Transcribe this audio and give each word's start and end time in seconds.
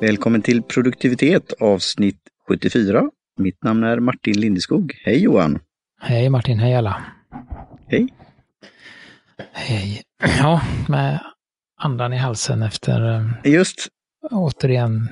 Välkommen 0.00 0.42
till 0.42 0.62
produktivitet 0.62 1.52
avsnitt 1.60 2.20
74. 2.48 3.10
Mitt 3.38 3.64
namn 3.64 3.84
är 3.84 4.00
Martin 4.00 4.40
Lindeskog. 4.40 4.94
Hej 5.04 5.22
Johan! 5.22 5.58
Hej 6.00 6.28
Martin, 6.30 6.58
hej 6.58 6.74
alla! 6.74 7.04
Hej! 7.86 8.08
Hej! 9.52 10.02
Ja, 10.38 10.60
med 10.88 11.20
andan 11.80 12.12
i 12.12 12.16
halsen 12.16 12.62
efter 12.62 13.14
eh, 13.14 13.52
Just, 13.52 13.88
återigen 14.30 15.08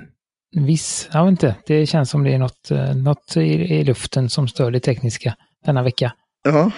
viss, 0.56 1.08
jag 1.12 1.24
vet 1.24 1.30
inte, 1.30 1.56
det 1.66 1.86
känns 1.86 2.10
som 2.10 2.24
det 2.24 2.34
är 2.34 2.38
något, 2.38 2.70
eh, 2.70 2.96
något 2.96 3.36
i, 3.36 3.40
i 3.50 3.84
luften 3.84 4.30
som 4.30 4.48
stör 4.48 4.70
det 4.70 4.80
tekniska 4.80 5.36
denna 5.64 5.82
vecka. 5.82 6.12
ja, 6.42 6.70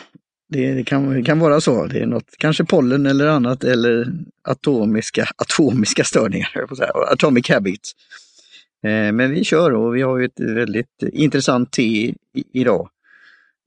det, 0.49 0.75
det, 0.75 0.85
kan, 0.85 1.15
det 1.15 1.23
kan 1.23 1.39
vara 1.39 1.61
så. 1.61 1.87
Det 1.87 2.01
är 2.01 2.07
något, 2.07 2.35
kanske 2.39 2.65
pollen 2.65 3.07
eller 3.07 3.27
annat 3.27 3.65
eller 3.65 4.13
atomiska, 4.43 5.27
atomiska 5.37 6.05
störningar, 6.05 6.67
atomic 7.13 7.49
habits. 7.49 7.95
Eh, 8.85 9.13
men 9.13 9.31
vi 9.31 9.45
kör 9.45 9.75
och 9.75 9.97
vi 9.97 10.03
har 10.03 10.19
ju 10.19 10.25
ett 10.25 10.41
väldigt 10.41 11.03
intressant 11.13 11.73
te 11.73 11.83
i, 11.83 12.15
idag. 12.53 12.89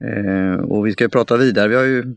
Eh, 0.04 0.60
och 0.60 0.88
vi 0.88 0.92
ska 0.92 1.04
ju 1.04 1.10
prata 1.10 1.38
vidare. 1.38 1.68
Vi 1.68 1.76
har 1.76 1.84
ju 1.84 2.16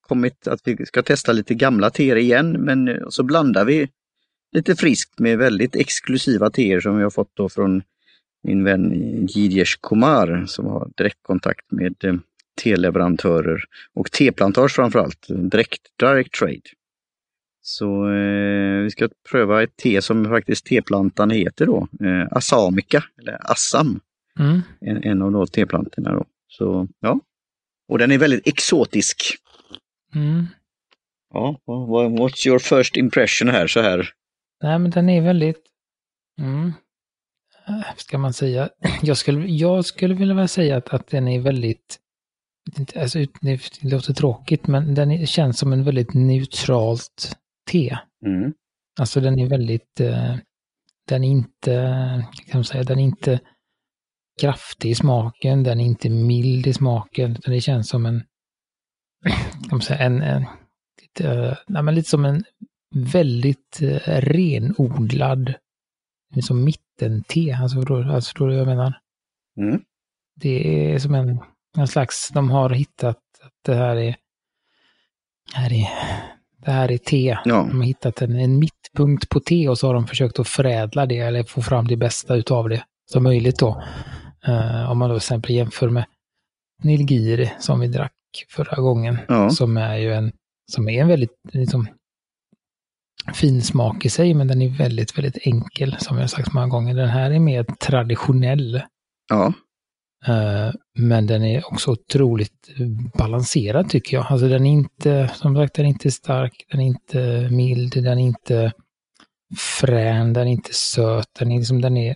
kommit 0.00 0.48
att 0.48 0.60
vi 0.64 0.86
ska 0.86 1.02
testa 1.02 1.32
lite 1.32 1.54
gamla 1.54 1.90
teer 1.90 2.16
igen, 2.16 2.52
men 2.52 3.10
så 3.10 3.22
blandar 3.22 3.64
vi 3.64 3.88
lite 4.52 4.76
friskt 4.76 5.18
med 5.18 5.38
väldigt 5.38 5.76
exklusiva 5.76 6.50
teer 6.50 6.80
som 6.80 6.96
vi 6.96 7.02
har 7.02 7.10
fått 7.10 7.30
då 7.34 7.48
från 7.48 7.82
min 8.42 8.64
vän 8.64 8.92
Gidesh 9.26 9.78
Kumar 9.82 10.44
som 10.46 10.66
har 10.66 10.90
direktkontakt 10.96 11.72
med 11.72 12.04
eh, 12.04 12.14
televerantörer 12.62 13.60
och 13.94 14.12
teplantage 14.12 14.72
framförallt, 14.72 15.26
direkt 15.28 15.82
direct 15.98 16.34
trade. 16.34 16.60
Så 17.60 18.08
eh, 18.12 18.82
vi 18.82 18.90
ska 18.90 19.08
pröva 19.30 19.62
ett 19.62 19.76
te 19.76 20.02
som 20.02 20.24
faktiskt 20.24 20.66
teplantan 20.66 21.30
heter 21.30 21.66
då, 21.66 21.88
eh, 22.00 22.26
Asamica, 22.30 23.04
eller 23.18 23.52
Assam, 23.52 24.00
Mm. 24.38 24.60
en, 24.80 25.02
en 25.04 25.22
av 25.22 25.32
då 25.32 25.46
teplantorna 25.46 26.12
då. 26.12 26.24
Så 26.48 26.88
ja, 27.00 27.20
och 27.88 27.98
den 27.98 28.10
är 28.12 28.18
väldigt 28.18 28.46
exotisk. 28.46 29.22
Mm. 30.14 30.46
Ja, 31.34 31.60
what's 31.66 32.48
your 32.48 32.58
first 32.58 32.96
impression 32.96 33.48
här 33.48 33.66
så 33.66 33.80
här? 33.80 34.10
Nej, 34.62 34.78
men 34.78 34.90
den 34.90 35.08
är 35.08 35.22
väldigt... 35.22 35.62
Mm. 36.40 36.72
Eh, 37.68 37.84
Ska 37.96 38.18
man 38.18 38.32
säga? 38.32 38.68
Jag 39.02 39.16
skulle, 39.16 39.46
jag 39.46 39.84
skulle 39.84 40.14
vilja 40.14 40.48
säga 40.48 40.76
att, 40.76 40.88
att 40.88 41.06
den 41.06 41.28
är 41.28 41.40
väldigt... 41.40 41.98
Alltså, 42.96 43.18
det 43.40 43.82
låter 43.82 44.12
tråkigt, 44.12 44.66
men 44.66 44.94
den 44.94 45.26
känns 45.26 45.58
som 45.58 45.72
en 45.72 45.84
väldigt 45.84 46.14
neutralt 46.14 47.36
te. 47.70 47.98
Mm. 48.26 48.52
Alltså 49.00 49.20
den 49.20 49.38
är 49.38 49.48
väldigt... 49.48 50.00
Eh, 50.00 50.36
den 51.08 51.24
är 51.24 51.28
inte... 51.28 51.72
Kan 52.46 52.58
man 52.58 52.64
säga, 52.64 52.84
den 52.84 52.98
är 52.98 53.02
inte 53.02 53.40
kraftig 54.40 54.90
i 54.90 54.94
smaken, 54.94 55.62
den 55.62 55.80
är 55.80 55.84
inte 55.84 56.10
mild 56.10 56.66
i 56.66 56.72
smaken, 56.72 57.30
utan 57.30 57.54
det 57.54 57.60
känns 57.60 57.88
som 57.88 58.06
en... 58.06 58.22
Kan 59.68 59.70
man 59.70 59.80
säga, 59.80 60.00
en... 60.00 60.22
en 60.22 60.44
lite, 61.02 61.30
eh, 61.30 61.56
nej, 61.66 61.82
men 61.82 61.94
lite 61.94 62.10
som 62.10 62.24
en 62.24 62.44
väldigt 62.94 63.82
eh, 63.82 64.20
renodlad 64.20 65.54
liksom 66.34 66.64
mittente. 66.64 67.58
Alltså, 67.62 67.78
alltså, 67.78 68.28
förstår 68.28 68.48
du 68.48 68.52
vad 68.52 68.60
jag 68.60 68.76
menar? 68.76 69.00
Mm. 69.60 69.80
Det 70.34 70.92
är 70.92 70.98
som 70.98 71.14
en, 71.14 71.40
en 71.76 71.88
slags, 71.88 72.30
de 72.34 72.50
har 72.50 72.70
hittat 72.70 73.16
att 73.42 73.52
det 73.64 73.74
här 73.74 73.96
är, 73.96 74.16
här 75.54 75.72
är 75.72 75.88
det 76.66 76.72
här 76.72 76.90
är 76.90 76.98
te. 76.98 77.38
Ja. 77.44 77.54
De 77.68 77.76
har 77.76 77.84
hittat 77.86 78.22
en, 78.22 78.36
en 78.36 78.58
mittpunkt 78.58 79.28
på 79.28 79.40
te 79.40 79.68
och 79.68 79.78
så 79.78 79.86
har 79.86 79.94
de 79.94 80.06
försökt 80.06 80.38
att 80.38 80.48
förädla 80.48 81.06
det 81.06 81.18
eller 81.18 81.42
få 81.44 81.62
fram 81.62 81.86
det 81.86 81.96
bästa 81.96 82.34
utav 82.34 82.68
det 82.68 82.84
som 83.10 83.22
möjligt 83.22 83.58
då. 83.58 83.82
Eh, 84.46 84.90
om 84.90 84.98
man 84.98 85.08
då 85.08 85.14
till 85.14 85.16
exempel 85.16 85.54
jämför 85.54 85.90
med 85.90 86.04
Nilgiri 86.82 87.52
som 87.58 87.80
vi 87.80 87.88
drack 87.88 88.12
förra 88.48 88.82
gången. 88.82 89.18
Ja. 89.28 89.50
Som 89.50 89.76
är 89.76 89.96
ju 89.96 90.14
en, 90.14 90.32
som 90.72 90.88
är 90.88 91.02
en 91.02 91.08
väldigt 91.08 91.38
liksom, 91.52 91.88
fin 93.34 93.62
smak 93.62 94.04
i 94.04 94.10
sig, 94.10 94.34
men 94.34 94.48
den 94.48 94.62
är 94.62 94.78
väldigt, 94.78 95.18
väldigt 95.18 95.38
enkel 95.46 95.96
som 95.98 96.18
jag 96.18 96.30
sagt 96.30 96.52
många 96.52 96.66
gånger. 96.66 96.94
Den 96.94 97.08
här 97.08 97.30
är 97.30 97.38
mer 97.38 97.64
traditionell. 97.64 98.82
Ja, 99.28 99.52
Men 100.98 101.26
den 101.26 101.44
är 101.44 101.66
också 101.66 101.90
otroligt 101.90 102.68
balanserad 103.18 103.90
tycker 103.90 104.16
jag. 104.16 104.26
Alltså 104.28 104.48
den 104.48 104.66
är 104.66 104.70
inte, 104.70 105.30
som 105.34 105.56
sagt, 105.56 105.74
den 105.74 105.84
är 105.84 105.88
inte 105.88 106.10
stark, 106.10 106.66
den 106.70 106.80
är 106.80 106.86
inte 106.86 107.48
mild, 107.50 107.92
den 107.92 108.06
är 108.18 108.22
inte 108.22 108.72
frän, 109.80 110.32
den 110.32 110.48
är 110.48 110.52
inte 110.52 110.74
söt, 110.74 111.28
den 111.38 111.52
är 111.52 111.58
liksom, 111.58 111.80
den 111.80 111.96
är 111.96 112.14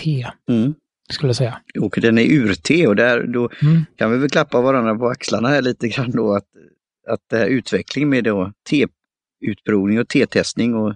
te, 0.00 0.26
mm. 0.48 0.74
skulle 1.10 1.28
jag 1.28 1.36
säga. 1.36 1.60
och 1.80 1.98
den 2.02 2.18
är 2.18 2.32
urte 2.32 2.86
och 2.86 2.96
där 2.96 3.26
då 3.26 3.50
Mm. 3.62 3.84
kan 3.96 4.12
vi 4.12 4.18
väl 4.18 4.30
klappa 4.30 4.60
varandra 4.60 4.94
på 4.94 5.08
axlarna 5.08 5.48
här 5.48 5.62
lite 5.62 5.88
grann 5.88 6.10
då 6.10 6.34
att, 6.34 6.46
att 7.08 7.20
det 7.30 7.36
här 7.36 7.46
utveckling 7.46 8.08
med 8.08 8.24
då 8.24 8.52
te-utprovning 8.70 10.00
och 10.00 10.08
te-testning 10.08 10.74
och 10.74 10.94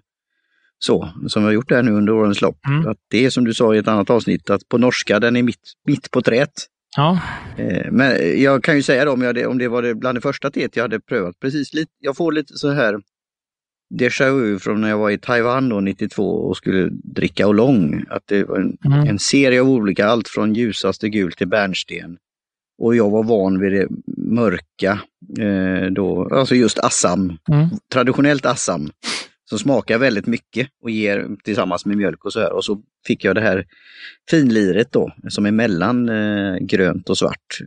så, 0.78 1.08
som 1.28 1.42
vi 1.42 1.46
har 1.46 1.52
gjort 1.52 1.70
här 1.70 1.82
nu 1.82 1.90
under 1.92 2.12
årens 2.12 2.40
lopp. 2.40 2.58
Mm. 2.66 2.88
Att 2.88 2.96
det 3.10 3.24
är 3.24 3.30
som 3.30 3.44
du 3.44 3.54
sa 3.54 3.74
i 3.74 3.78
ett 3.78 3.88
annat 3.88 4.10
avsnitt, 4.10 4.50
att 4.50 4.68
på 4.68 4.78
norska 4.78 5.20
den 5.20 5.36
är 5.36 5.42
mitt, 5.42 5.60
mitt 5.86 6.10
på 6.10 6.22
träet. 6.22 6.52
Ja, 6.96 7.20
Eh, 7.56 7.90
Men 7.92 8.42
jag 8.42 8.62
kan 8.64 8.76
ju 8.76 8.82
säga 8.82 9.04
då, 9.04 9.12
om, 9.12 9.22
jag, 9.22 9.46
om 9.50 9.58
det 9.58 9.68
var 9.68 9.82
det 9.82 9.94
bland 9.94 10.16
det 10.16 10.20
första 10.22 10.50
teet 10.50 10.76
jag 10.76 10.84
hade 10.84 11.00
prövat, 11.00 11.40
precis 11.40 11.74
lite, 11.74 11.90
jag 12.00 12.16
får 12.16 12.32
lite 12.32 12.54
så 12.58 12.70
här 12.70 13.00
déjà 13.94 14.30
vu 14.30 14.58
från 14.58 14.80
när 14.80 14.88
jag 14.88 14.98
var 14.98 15.10
i 15.10 15.18
Taiwan 15.18 15.68
då 15.68 15.80
92 15.80 16.22
och 16.24 16.56
skulle 16.56 16.88
dricka 16.90 17.46
oolong. 17.48 18.04
Att 18.10 18.22
det 18.26 18.44
var 18.44 18.56
en, 18.58 18.76
Mm. 18.86 19.08
en 19.08 19.18
serie 19.18 19.60
av 19.60 19.68
olika, 19.70 20.06
allt 20.06 20.28
från 20.28 20.54
ljusaste 20.54 21.08
gul 21.08 21.32
till 21.32 21.48
bärnsten. 21.48 22.16
Och 22.82 22.96
jag 22.96 23.10
var 23.10 23.22
van 23.24 23.60
vid 23.60 23.72
det 23.72 23.88
mörka, 24.16 25.00
eh, 25.38 25.90
då, 25.90 26.28
alltså 26.32 26.54
just 26.54 26.78
Assam, 26.78 27.36
Mm. 27.52 27.68
traditionellt 27.92 28.46
Assam, 28.46 28.90
som 29.48 29.58
smakar 29.58 29.98
väldigt 29.98 30.26
mycket 30.26 30.68
och 30.82 30.90
ger 30.90 31.28
tillsammans 31.44 31.86
med 31.86 31.96
mjölk 31.96 32.24
och 32.24 32.32
så 32.32 32.40
här. 32.40 32.52
Och 32.52 32.64
så 32.64 32.82
fick 33.06 33.24
jag 33.24 33.34
det 33.34 33.40
här 33.40 33.66
finliret 34.30 34.92
då, 34.92 35.12
som 35.28 35.46
är 35.46 35.50
mellan 35.50 36.08
eh, 36.08 36.56
grönt 36.56 37.10
och 37.10 37.18
svart. 37.18 37.58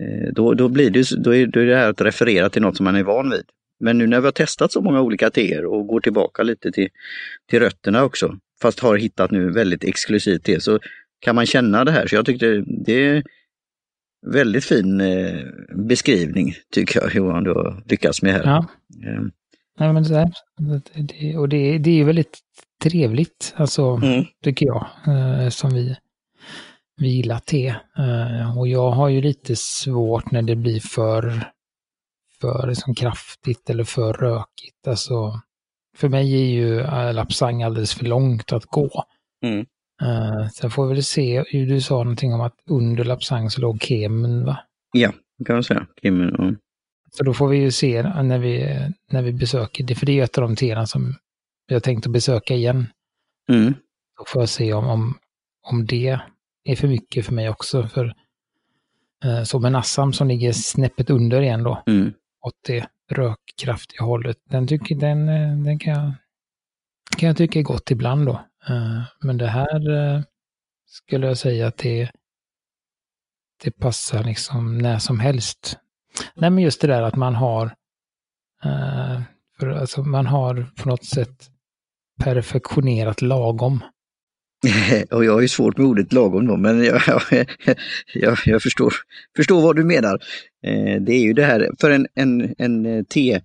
Eh, 0.00 0.32
då, 0.32 0.54
då, 0.54 0.68
blir 0.68 0.90
det, 0.90 1.06
då, 1.24 1.34
är, 1.34 1.46
då 1.46 1.60
är 1.60 1.66
det 1.66 1.76
här 1.76 1.90
att 1.90 2.00
referera 2.00 2.50
till 2.50 2.62
något 2.62 2.76
som 2.76 2.84
man 2.84 2.96
är 2.96 3.02
van 3.02 3.30
vid. 3.30 3.44
Men 3.80 3.98
nu 3.98 4.06
när 4.06 4.20
vi 4.20 4.26
har 4.26 4.32
testat 4.32 4.72
så 4.72 4.80
många 4.80 5.00
olika 5.00 5.30
teer 5.30 5.64
och 5.64 5.86
går 5.86 6.00
tillbaka 6.00 6.42
lite 6.42 6.72
till, 6.72 6.88
till 7.50 7.60
rötterna 7.60 8.04
också, 8.04 8.38
fast 8.62 8.80
har 8.80 8.96
hittat 8.96 9.30
nu 9.30 9.50
väldigt 9.50 9.84
exklusivt 9.84 10.44
te, 10.44 10.60
så 10.60 10.78
kan 11.20 11.34
man 11.34 11.46
känna 11.46 11.84
det 11.84 11.92
här. 11.92 12.06
Så 12.06 12.14
jag 12.14 12.26
tyckte 12.26 12.64
det 12.66 12.92
är 12.92 13.22
väldigt 14.26 14.64
fin 14.64 15.00
eh, 15.00 15.40
beskrivning, 15.74 16.54
tycker 16.72 17.00
jag 17.00 17.14
Johan, 17.14 17.44
du 17.44 17.50
har 17.50 17.82
lyckats 17.86 18.22
med 18.22 18.32
här. 18.32 18.44
ja. 18.44 18.66
Nej, 19.78 19.92
men 19.92 20.02
det, 20.02 20.32
det, 20.58 21.02
det, 21.02 21.36
och 21.36 21.48
det, 21.48 21.78
det 21.78 21.90
är 21.90 21.94
ju 21.94 22.04
väldigt 22.04 22.38
trevligt, 22.82 23.54
alltså, 23.56 23.82
Mm. 24.02 24.24
tycker 24.44 24.66
jag, 24.66 24.86
eh, 25.06 25.48
som 25.48 25.70
vi, 25.74 25.96
vi 26.96 27.08
gillar 27.08 27.38
te. 27.38 27.68
Eh, 27.98 28.58
och 28.58 28.68
jag 28.68 28.90
har 28.90 29.08
ju 29.08 29.20
lite 29.20 29.56
svårt 29.56 30.30
när 30.30 30.42
det 30.42 30.56
blir 30.56 30.80
för, 30.80 31.50
för 32.40 32.66
liksom 32.66 32.94
kraftigt 32.94 33.70
eller 33.70 33.84
för 33.84 34.12
rökigt. 34.12 34.88
Alltså, 34.88 35.40
för 35.96 36.08
mig 36.08 36.34
är 36.34 36.46
ju 36.46 36.80
eh, 36.80 37.14
lapsang 37.14 37.62
alldeles 37.62 37.94
för 37.94 38.04
långt 38.04 38.52
att 38.52 38.64
gå. 38.64 39.04
Mm. 39.44 39.66
Så 40.52 40.64
jag 40.64 40.72
får 40.72 40.86
väl 40.86 41.04
se, 41.04 41.44
du 41.52 41.80
sa 41.80 41.94
någonting 41.94 42.34
om 42.34 42.40
att 42.40 42.54
under 42.70 43.04
lapsang 43.04 43.50
så 43.50 43.60
låg 43.60 43.82
kemen, 43.82 44.44
va? 44.44 44.58
Ja, 44.92 45.12
kan 45.46 45.56
man 45.56 45.62
säga. 45.64 45.86
Kim, 46.02 46.20
ja. 46.38 46.52
Så 47.16 47.24
då 47.24 47.34
får 47.34 47.48
vi 47.48 47.56
ju 47.56 47.70
se 47.70 48.02
när 48.02 48.38
vi, 48.38 48.78
när 49.10 49.22
vi 49.22 49.32
besöker 49.32 49.84
det, 49.84 49.94
för 49.94 50.06
det 50.06 50.20
är 50.20 50.24
ett 50.24 50.38
av 50.38 50.42
de 50.42 50.56
teerna 50.56 50.86
som 50.86 51.14
vi 51.66 51.74
har 51.74 51.80
tänkt 51.80 52.06
att 52.06 52.12
besöka 52.12 52.54
igen. 52.54 52.86
Mm. 53.48 53.74
Då 54.18 54.24
får 54.26 54.42
jag 54.42 54.48
se 54.48 54.72
om, 54.72 54.86
om, 54.86 55.18
om 55.62 55.86
det 55.86 56.18
är 56.64 56.76
för 56.76 56.88
mycket 56.88 57.26
för 57.26 57.32
mig 57.32 57.48
också. 57.48 57.88
För 57.88 58.14
eh, 59.24 59.42
som 59.42 59.64
en 59.64 59.76
Assam 59.76 60.12
som 60.12 60.28
ligger 60.28 60.52
snäppet 60.52 61.10
under 61.10 61.42
igen 61.42 61.62
då, 61.62 61.82
Mm. 61.86 62.12
åt 62.40 62.54
det 62.66 62.86
rökkraftiga 63.10 64.02
hållet. 64.02 64.36
Den, 64.44 64.66
tycker, 64.66 64.94
den, 64.94 65.28
eh, 65.28 65.56
den 65.64 65.78
kan, 65.78 65.92
jag, 65.92 66.12
kan 67.18 67.26
jag 67.26 67.36
tycka 67.36 67.58
är 67.58 67.62
gott 67.62 67.90
ibland 67.90 68.26
då. 68.26 68.40
Eh, 68.68 69.02
men 69.20 69.38
det 69.38 69.46
här 69.48 69.90
eh, 69.90 70.22
skulle 70.86 71.26
jag 71.26 71.38
säga 71.38 71.66
att 71.66 71.76
det, 71.78 72.10
det 73.64 73.70
passar 73.70 74.24
liksom 74.24 74.78
när 74.78 74.98
som 74.98 75.20
helst. 75.20 75.78
Nej 76.34 76.50
men 76.50 76.64
just 76.64 76.80
det 76.80 76.86
där 76.86 77.02
att 77.02 77.16
man 77.16 77.34
har, 77.34 77.64
eh, 78.64 79.20
för 79.58 79.68
alltså 79.68 80.02
man 80.02 80.26
har 80.26 80.66
på 80.82 80.88
något 80.88 81.04
sätt 81.04 81.50
perfektionerat 82.24 83.22
lagom. 83.22 83.84
och 85.10 85.24
jag 85.24 85.32
har 85.32 85.40
ju 85.40 85.48
svårt 85.48 85.76
med 85.76 85.86
ordet 85.86 86.12
lagom 86.12 86.46
då, 86.46 86.56
men 86.56 86.84
jag, 86.84 87.02
jag, 88.14 88.38
jag 88.44 88.62
förstår, 88.62 88.94
förstår 89.36 89.62
vad 89.62 89.76
du 89.76 89.84
menar. 89.84 90.20
Eh, 90.66 91.02
det 91.02 91.12
är 91.12 91.22
ju 91.22 91.32
det 91.32 91.44
här, 91.44 91.70
för 91.80 91.90
en, 91.90 92.06
en, 92.14 92.54
en 92.58 92.86
eh, 92.86 93.02
te 93.02 93.40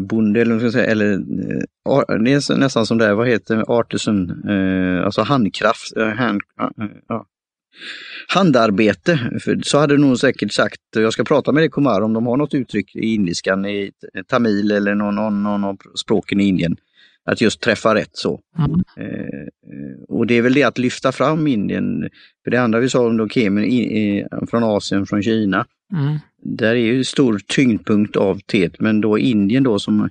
bonde 0.00 0.40
eller, 0.40 0.52
vad 0.52 0.60
ska 0.60 0.72
säga, 0.72 0.90
eller 0.90 1.12
eh, 1.12 2.18
det 2.24 2.32
är 2.32 2.58
nästan 2.58 2.86
som 2.86 2.98
det 2.98 3.04
här, 3.04 3.14
vad 3.14 3.28
heter 3.28 3.56
det, 3.56 3.64
artisan, 3.64 4.48
eh, 4.48 5.04
alltså 5.04 5.22
handkraft, 5.22 5.96
eh, 5.96 6.08
hand, 6.08 6.40
ja 7.08 7.26
handarbete. 8.28 9.38
För 9.40 9.60
så 9.62 9.78
hade 9.78 9.96
nog 9.96 10.18
säkert 10.18 10.52
sagt, 10.52 10.80
jag 10.94 11.12
ska 11.12 11.24
prata 11.24 11.52
med 11.52 11.62
dig 11.62 11.70
Kumar 11.70 12.00
om 12.00 12.12
de 12.12 12.26
har 12.26 12.36
något 12.36 12.54
uttryck 12.54 12.96
i 12.96 13.14
indiskan, 13.14 13.66
i 13.66 13.90
t- 13.90 14.22
tamil 14.26 14.70
eller 14.70 14.94
någon, 14.94 15.14
någon, 15.14 15.42
någon 15.42 15.64
av 15.64 15.76
språken 15.94 16.40
i 16.40 16.44
Indien. 16.44 16.76
Att 17.24 17.40
just 17.40 17.60
träffa 17.60 17.94
rätt 17.94 18.10
så. 18.12 18.40
Mm. 18.58 18.70
Eh, 18.96 19.38
eh, 19.44 20.02
och 20.08 20.26
det 20.26 20.34
är 20.34 20.42
väl 20.42 20.54
det 20.54 20.62
att 20.62 20.78
lyfta 20.78 21.12
fram 21.12 21.46
Indien. 21.46 22.08
För 22.44 22.50
det 22.50 22.60
andra 22.60 22.80
vi 22.80 22.88
sa 22.88 23.06
om 23.06 23.16
då 23.16 23.28
kemin 23.28 23.64
i, 23.64 23.78
i, 23.78 24.26
från 24.50 24.64
Asien, 24.64 25.06
från 25.06 25.22
Kina. 25.22 25.66
Mm. 25.92 26.18
Där 26.42 26.74
är 26.74 26.74
ju 26.74 27.04
stor 27.04 27.40
tyngdpunkt 27.46 28.16
av 28.16 28.40
teet, 28.40 28.80
men 28.80 29.00
då 29.00 29.18
Indien 29.18 29.62
då 29.62 29.78
som 29.78 30.08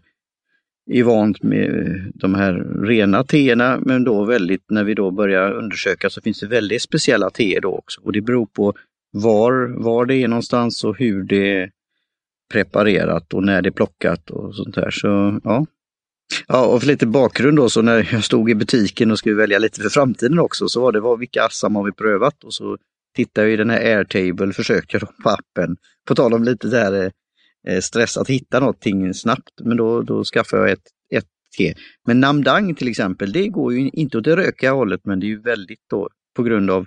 är 0.87 1.03
vant 1.03 1.43
med 1.43 2.01
de 2.13 2.35
här 2.35 2.53
rena 2.83 3.23
teerna, 3.23 3.79
men 3.81 4.03
då 4.03 4.25
väldigt, 4.25 4.63
när 4.69 4.83
vi 4.83 4.93
då 4.93 5.11
börjar 5.11 5.51
undersöka 5.51 6.09
så 6.09 6.21
finns 6.21 6.39
det 6.39 6.47
väldigt 6.47 6.81
speciella 6.81 7.29
teer 7.29 7.61
då 7.61 7.69
också. 7.69 8.01
Och 8.01 8.11
det 8.11 8.21
beror 8.21 8.45
på 8.45 8.73
var, 9.11 9.83
var 9.83 10.05
det 10.05 10.15
är 10.15 10.27
någonstans 10.27 10.83
och 10.83 10.97
hur 10.97 11.23
det 11.23 11.57
är 11.57 11.69
preparerat 12.51 13.33
och 13.33 13.43
när 13.43 13.61
det 13.61 13.69
är 13.69 13.71
plockat 13.71 14.29
och 14.29 14.55
sånt 14.55 14.75
där. 14.75 14.91
Så 14.91 15.39
ja. 15.43 15.65
Ja, 16.47 16.65
och 16.65 16.79
för 16.79 16.87
lite 16.87 17.05
bakgrund 17.05 17.57
då, 17.57 17.69
så 17.69 17.81
när 17.81 18.09
jag 18.11 18.23
stod 18.23 18.49
i 18.49 18.55
butiken 18.55 19.11
och 19.11 19.19
skulle 19.19 19.35
välja 19.35 19.59
lite 19.59 19.81
för 19.81 19.89
framtiden 19.89 20.39
också, 20.39 20.67
så 20.67 20.81
var 20.81 20.91
det 20.91 20.99
var, 20.99 21.17
vilka 21.17 21.43
assam 21.43 21.75
har 21.75 21.83
vi 21.83 21.91
prövat? 21.91 22.43
Och 22.43 22.53
så 22.53 22.77
tittade 23.15 23.47
jag 23.47 23.53
i 23.53 23.57
den 23.57 23.69
här 23.69 23.97
Airtable, 23.97 24.53
försökte 24.53 24.95
jag 24.95 25.01
då 25.01 25.23
på 25.23 25.29
appen. 25.29 25.77
På 26.07 26.15
tal 26.15 26.33
om 26.33 26.43
lite 26.43 26.67
där 26.67 27.11
stress 27.81 28.17
att 28.17 28.29
hitta 28.29 28.59
någonting 28.59 29.13
snabbt, 29.13 29.51
men 29.63 29.77
då, 29.77 30.01
då 30.01 30.23
skaffade 30.23 30.61
jag 30.61 30.71
ett, 30.71 30.87
ett 31.13 31.27
te. 31.57 31.73
Men 32.07 32.19
Namdang 32.19 32.75
till 32.75 32.87
exempel, 32.87 33.31
det 33.31 33.47
går 33.47 33.73
ju 33.73 33.89
inte 33.93 34.17
åt 34.17 34.23
det 34.23 34.35
rökiga 34.35 34.71
hållet, 34.71 35.01
men 35.03 35.19
det 35.19 35.25
är 35.25 35.29
ju 35.29 35.41
väldigt 35.41 35.79
då 35.89 36.09
på 36.35 36.43
grund 36.43 36.71
av, 36.71 36.85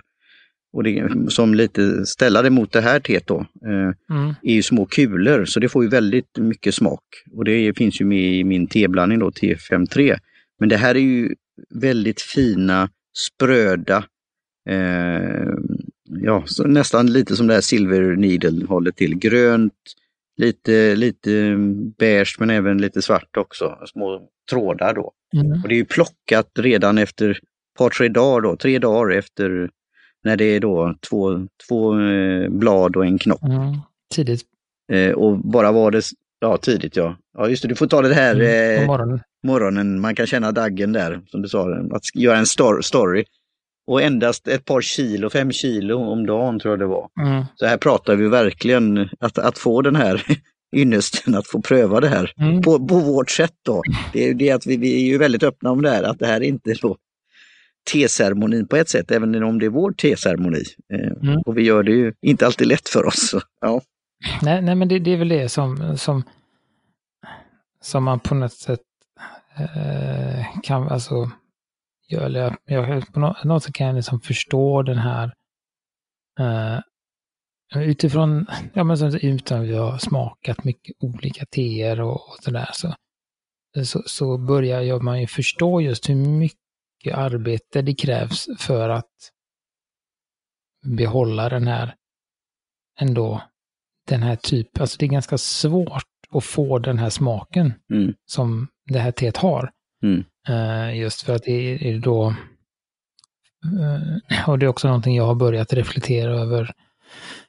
och 0.73 0.83
det, 0.83 1.09
som 1.29 1.53
lite 1.53 2.05
ställa 2.05 2.41
det 2.41 2.49
mot 2.49 2.71
det 2.71 2.81
här 2.81 2.99
teet 2.99 3.27
då, 3.27 3.39
eh, 3.39 4.15
Mm. 4.17 4.33
är 4.41 4.53
ju 4.53 4.63
små 4.63 4.85
kulor 4.85 5.45
så 5.45 5.59
det 5.59 5.69
får 5.69 5.83
ju 5.83 5.89
väldigt 5.89 6.37
mycket 6.37 6.75
smak. 6.75 7.03
Och 7.37 7.45
det 7.45 7.77
finns 7.77 8.01
ju 8.01 8.05
med 8.05 8.33
i 8.33 8.43
min 8.43 8.67
teblandning 8.67 9.19
då, 9.19 9.29
T53. 9.29 10.17
Men 10.59 10.69
det 10.69 10.77
här 10.77 10.95
är 10.95 10.99
ju 10.99 11.35
väldigt 11.75 12.21
fina, 12.21 12.89
spröda, 13.17 14.03
eh, 14.69 15.53
ja, 16.23 16.43
så 16.45 16.63
nästan 16.63 17.07
lite 17.13 17.35
som 17.35 17.47
det 17.47 17.53
här 17.53 17.61
Silver 17.61 18.15
Needle 18.15 18.65
håller 18.65 18.91
till. 18.91 19.15
Grönt, 19.17 19.73
lite, 20.41 20.95
lite 20.95 21.55
beige 21.97 22.35
men 22.39 22.49
även 22.49 22.77
lite 22.77 23.01
svart 23.01 23.37
också, 23.37 23.77
små 23.85 24.21
trådar 24.49 24.93
då. 24.93 25.11
Mm. 25.33 25.61
Och 25.61 25.69
det 25.69 25.75
är 25.75 25.77
ju 25.77 25.85
plockat 25.85 26.51
redan 26.55 26.97
efter 26.97 27.29
ett 27.29 27.37
par, 27.77 27.89
tre 27.89 28.07
dagar 28.07 28.41
då, 28.41 28.55
tre 28.55 28.79
dagar 28.79 29.17
efter 29.17 29.69
när 30.23 30.37
det 30.37 30.45
är 30.45 30.59
då 30.59 30.95
två, 31.09 31.47
två 31.67 31.99
eh, 31.99 32.49
blad 32.49 32.95
och 32.95 33.05
en 33.05 33.17
knopp. 33.17 33.43
Mm. 33.43 33.77
Tidigt 34.13 34.45
Eh, 34.91 35.11
och 35.11 35.37
bara 35.37 35.71
var 35.71 35.91
det, 35.91 36.01
ja 36.39 36.57
tidigt 36.57 36.95
ja. 36.95 37.17
Ja 37.37 37.49
just 37.49 37.61
det, 37.61 37.67
du 37.69 37.75
får 37.75 37.87
ta 37.87 38.01
det 38.01 38.13
här 38.13 38.35
mm. 38.35 38.81
eh, 38.81 38.87
morgonen. 38.87 39.19
morgonen, 39.43 39.99
man 39.99 40.15
kan 40.15 40.27
känna 40.27 40.51
daggen 40.51 40.91
där, 40.93 41.21
som 41.27 41.41
du 41.41 41.49
sa, 41.49 41.75
att 41.91 42.15
göra 42.15 42.37
en 42.37 42.45
stor, 42.45 42.81
story. 42.81 43.25
Och 43.87 44.01
endast 44.01 44.47
ett 44.47 44.65
par 44.65 44.81
kilo, 44.81 45.29
fem 45.29 45.51
kilo 45.51 45.97
om 45.97 46.25
dagen 46.25 46.59
tror 46.59 46.71
jag 46.71 46.79
det 46.79 46.85
var. 46.85 47.09
Mm. 47.21 47.45
Så 47.55 47.65
här 47.65 47.77
pratar 47.77 48.15
vi 48.15 48.27
verkligen 48.27 49.09
att, 49.19 49.37
att 49.37 49.57
få 49.57 49.81
den 49.81 49.95
här 49.95 50.23
ynnesten 50.75 51.35
att 51.35 51.47
få 51.47 51.61
pröva 51.61 51.99
det 51.99 52.07
här 52.07 52.33
Mm. 52.37 52.61
på, 52.61 52.87
på 52.87 52.99
vårt 52.99 53.29
sätt 53.31 53.53
då. 53.65 53.81
Det 54.13 54.29
är 54.29 54.33
det 54.33 54.51
att 54.51 54.65
vi, 54.67 54.77
vi 54.77 54.95
är 54.95 55.05
ju 55.05 55.17
väldigt 55.17 55.43
öppna 55.43 55.71
om 55.71 55.81
det 55.81 55.89
här, 55.89 56.03
att 56.03 56.19
det 56.19 56.27
här 56.27 56.41
är 56.41 56.45
inte 56.45 56.73
då 56.81 56.97
teceremonin 57.91 58.67
på 58.67 58.75
ett 58.75 58.89
sätt, 58.89 59.11
även 59.11 59.43
om 59.43 59.59
det 59.59 59.65
är 59.65 59.69
vår 59.69 59.91
teceremoni. 59.91 60.63
Eh, 60.93 61.11
Mm. 61.29 61.41
Och 61.45 61.57
vi 61.57 61.61
gör 61.61 61.83
det 61.83 61.91
ju 61.91 62.13
inte 62.21 62.45
alltid 62.45 62.67
lätt 62.67 62.89
för 62.89 63.05
oss. 63.05 63.35
Ja. 63.61 63.81
Nej, 64.41 64.61
nej, 64.61 64.75
men 64.75 64.87
det, 64.87 64.99
det 64.99 65.11
är 65.13 65.17
väl 65.17 65.29
det 65.29 65.49
som, 65.49 65.97
som, 65.97 66.23
som 67.81 68.03
man 68.03 68.19
på 68.19 68.35
något 68.35 68.53
sätt 68.53 68.79
eh, 69.57 70.45
kan, 70.63 70.87
alltså, 70.89 71.31
jag, 72.11 72.55
jag, 72.65 73.13
på 73.13 73.19
något, 73.19 73.43
något 73.43 73.63
sätt 73.63 73.73
kan 73.75 73.87
jag 73.87 73.95
liksom 73.95 74.21
förstå 74.21 74.81
den 74.81 74.97
här, 74.97 75.33
eh, 76.39 76.79
utifrån, 77.75 78.45
ja 78.73 78.83
men 78.83 78.97
som, 78.97 79.19
utan 79.21 79.61
vi 79.61 79.75
har 79.75 79.97
smakat 79.97 80.63
mycket 80.63 80.95
olika 80.99 81.45
teer 81.45 82.01
och, 82.01 82.29
och 82.29 82.37
sådär, 82.41 82.69
så, 82.73 82.95
så, 83.83 84.03
så 84.05 84.37
börjar 84.37 84.81
jag, 84.81 85.03
man 85.03 85.21
ju 85.21 85.27
förstå 85.27 85.81
just 85.81 86.09
hur 86.09 86.15
mycket 86.15 87.13
arbete 87.13 87.81
det 87.81 87.93
krävs 87.93 88.47
för 88.59 88.89
att 88.89 89.31
behålla 90.85 91.49
den 91.49 91.67
här, 91.67 91.95
ändå, 92.99 93.41
den 94.07 94.23
här 94.23 94.35
typen, 94.35 94.81
alltså 94.81 94.97
det 94.99 95.05
är 95.05 95.09
ganska 95.09 95.37
svårt 95.37 96.03
att 96.29 96.43
få 96.43 96.79
den 96.79 96.97
här 96.97 97.09
smaken 97.09 97.73
Mm. 97.93 98.13
som 98.25 98.67
det 98.85 98.99
här 98.99 99.11
teet 99.11 99.37
har. 99.37 99.71
Mm. 100.03 100.23
Eh, 100.47 100.99
just 100.99 101.21
för 101.21 101.35
att 101.35 101.43
det 101.43 101.89
är 101.89 101.99
då, 101.99 102.35
eh, 103.65 104.49
och 104.49 104.59
det 104.59 104.65
är 104.65 104.69
också 104.69 104.87
någonting 104.87 105.15
jag 105.15 105.25
har 105.25 105.35
börjat 105.35 105.73
reflektera 105.73 106.39
över, 106.39 106.71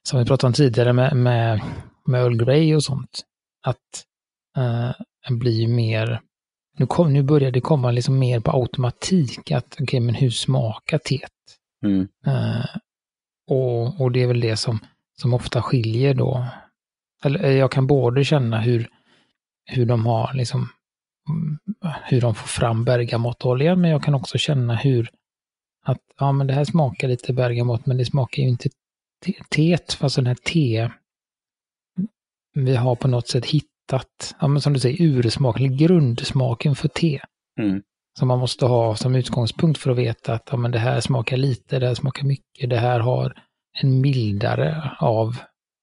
som 0.02 0.18
vi 0.18 0.24
pratade 0.24 0.48
om 0.48 0.52
tidigare 0.52 0.92
med, 0.92 1.16
med, 1.16 1.60
med 2.06 2.22
Earl 2.22 2.36
Grey 2.36 2.74
och 2.74 2.84
sånt, 2.84 3.24
att 3.66 4.04
uh, 4.58 4.92
bli 5.38 5.66
mer, 5.66 6.20
nu, 6.78 6.86
kom, 6.86 7.12
nu 7.12 7.22
börjar 7.22 7.50
det 7.50 7.60
komma 7.60 7.90
liksom 7.90 8.18
mer 8.18 8.40
på 8.40 8.50
automatik, 8.50 9.50
att 9.50 9.76
okej, 9.80 10.00
men 10.00 10.14
hur 10.14 10.30
smakar 10.30 10.98
teet? 10.98 11.30
Mm. 11.84 12.08
Eh, 12.26 12.66
och, 13.50 14.00
och 14.00 14.12
det 14.12 14.22
är 14.22 14.26
väl 14.26 14.40
det 14.40 14.56
som, 14.56 14.78
som 15.20 15.34
ofta 15.34 15.62
skiljer 15.62 16.14
då. 16.14 16.46
Eller 17.24 17.44
eh, 17.44 17.52
jag 17.52 17.70
kan 17.70 17.86
både 17.86 18.24
känna 18.24 18.60
hur, 18.60 18.88
hur 19.64 19.86
de 19.86 20.06
har 20.06 20.34
liksom 20.34 20.68
hur 22.04 22.20
de 22.20 22.34
får 22.34 22.48
fram 22.48 22.84
bergamottoljan, 22.84 23.80
men 23.80 23.90
jag 23.90 24.02
kan 24.02 24.14
också 24.14 24.38
känna 24.38 24.74
hur 24.76 25.08
att 25.84 25.98
ja, 26.18 26.32
men 26.32 26.46
det 26.46 26.52
här 26.54 26.64
smakar 26.64 27.08
lite 27.08 27.32
bergamott, 27.32 27.86
men 27.86 27.96
det 27.96 28.04
smakar 28.04 28.42
ju 28.42 28.48
inte 28.48 28.68
te- 29.24 29.42
teet, 29.50 29.98
alltså 30.00 30.20
den 30.20 30.26
här 30.26 30.34
te 30.34 30.90
vi 32.54 32.76
har 32.76 32.96
på 32.96 33.08
något 33.08 33.28
sätt 33.28 33.46
hittat, 33.46 34.34
ja 34.40 34.48
men 34.48 34.60
som 34.62 34.72
du 34.72 34.80
säger, 34.80 34.96
ursmaken, 35.00 35.76
grundsmaken 35.76 36.74
för 36.74 36.88
te 36.88 37.20
Mm. 37.60 37.82
som 38.18 38.28
man 38.28 38.38
måste 38.38 38.66
ha 38.66 38.96
som 38.96 39.14
utgångspunkt 39.14 39.78
för 39.80 39.90
att 39.90 39.96
veta 39.98 40.34
att 40.34 40.48
ja, 40.50 40.56
men 40.56 40.70
det 40.70 40.78
här 40.78 41.00
smakar 41.00 41.36
lite, 41.36 41.78
det 41.78 41.86
här 41.86 41.94
smakar 41.94 42.24
mycket, 42.24 42.70
det 42.70 42.76
här 42.78 43.00
har 43.00 43.34
en 43.82 44.00
mildare 44.00 44.96
av 45.00 45.36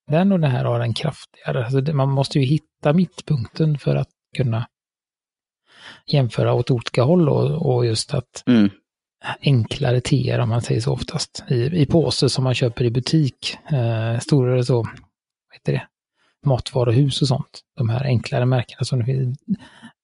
den 0.08 0.31
och 0.31 0.39
det 0.39 0.48
här 0.48 0.65
har 0.65 0.79
en 0.79 0.93
kraftigare. 0.93 1.65
Alltså 1.65 1.93
man 1.93 2.10
måste 2.10 2.39
ju 2.39 2.46
hitta 2.46 2.93
mittpunkten 2.93 3.77
för 3.77 3.96
att 3.96 4.10
kunna 4.38 4.67
jämföra 6.05 6.53
åt 6.53 6.72
olika 6.72 7.03
håll 7.03 7.29
och, 7.29 7.75
och 7.75 7.86
just 7.86 8.13
att 8.13 8.43
Mm. 8.48 8.69
enklare 9.41 10.01
teer, 10.01 10.39
om 10.39 10.50
man 10.50 10.62
säger 10.62 10.81
så 10.81 10.93
oftast, 10.93 11.43
i, 11.50 11.81
i 11.81 11.86
påse 11.86 12.29
som 12.29 12.43
man 12.43 12.53
köper 12.55 12.86
i 12.86 12.91
butik, 12.91 13.58
eh, 13.72 14.19
storare 14.19 14.63
så, 14.63 14.75
vad 14.75 15.53
heter 15.53 15.74
det, 15.74 15.88
matvaruhus 16.46 17.22
och 17.22 17.27
sånt, 17.27 17.62
de 17.77 17.89
här 17.89 18.03
enklare 18.03 18.46
märkena 18.46 18.84
som 18.84 19.00
det 19.00 19.05
finns, 19.05 19.38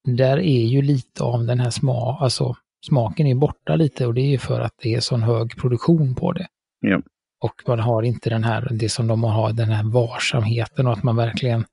där 0.04 0.38
är 0.38 0.64
ju 0.66 0.82
lite 0.82 1.24
av 1.24 1.44
den 1.44 1.60
här 1.60 1.70
smak, 1.70 2.22
alltså 2.22 2.56
smaken 2.86 3.26
är 3.26 3.34
borta 3.34 3.76
lite 3.76 4.06
och 4.06 4.14
det 4.14 4.20
är 4.20 4.30
ju 4.30 4.38
för 4.38 4.60
att 4.60 4.74
det 4.82 4.94
är 4.94 5.00
sån 5.00 5.22
hög 5.22 5.56
produktion 5.56 6.14
på 6.14 6.32
det. 6.32 6.46
Ja. 6.80 7.02
Och 7.40 7.62
man 7.66 7.80
har 7.80 8.02
inte 8.02 8.30
den 8.30 8.44
här, 8.44 8.68
det 8.70 8.88
som 8.88 9.06
de 9.06 9.24
har, 9.24 9.52
den 9.52 9.68
här 9.68 9.84
varsamheten 9.84 10.86
och 10.86 10.92
att 10.92 11.02
man 11.02 11.16
verkligen 11.16 11.64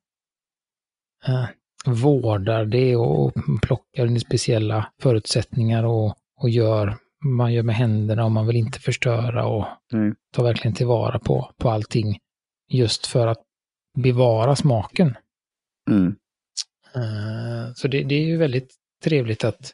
eh, 1.27 1.45
vårdar 1.85 2.65
det 2.65 2.95
och 2.95 3.33
plockar 3.61 4.07
in 4.07 4.19
speciella 4.19 4.91
förutsättningar 5.01 5.83
och, 5.83 6.15
och 6.41 6.49
gör, 6.49 6.97
man 7.25 7.53
gör 7.53 7.63
med 7.63 7.75
händerna 7.75 8.25
och 8.25 8.31
man 8.31 8.47
vill 8.47 8.55
inte 8.55 8.79
förstöra 8.79 9.45
och 9.45 9.65
Nej. 9.91 10.13
tar 10.33 10.43
verkligen 10.43 10.75
tillvara 10.75 11.19
på, 11.19 11.51
på 11.57 11.69
allting 11.69 12.17
just 12.69 13.05
för 13.07 13.27
att 13.27 13.41
bevara 13.97 14.55
smaken. 14.55 15.15
Mm. 15.89 16.15
Eh, 16.95 17.73
Så 17.75 17.87
det, 17.87 18.03
det 18.03 18.15
är 18.15 18.25
ju 18.25 18.37
väldigt 18.37 18.75
trevligt 19.03 19.43
att, 19.43 19.73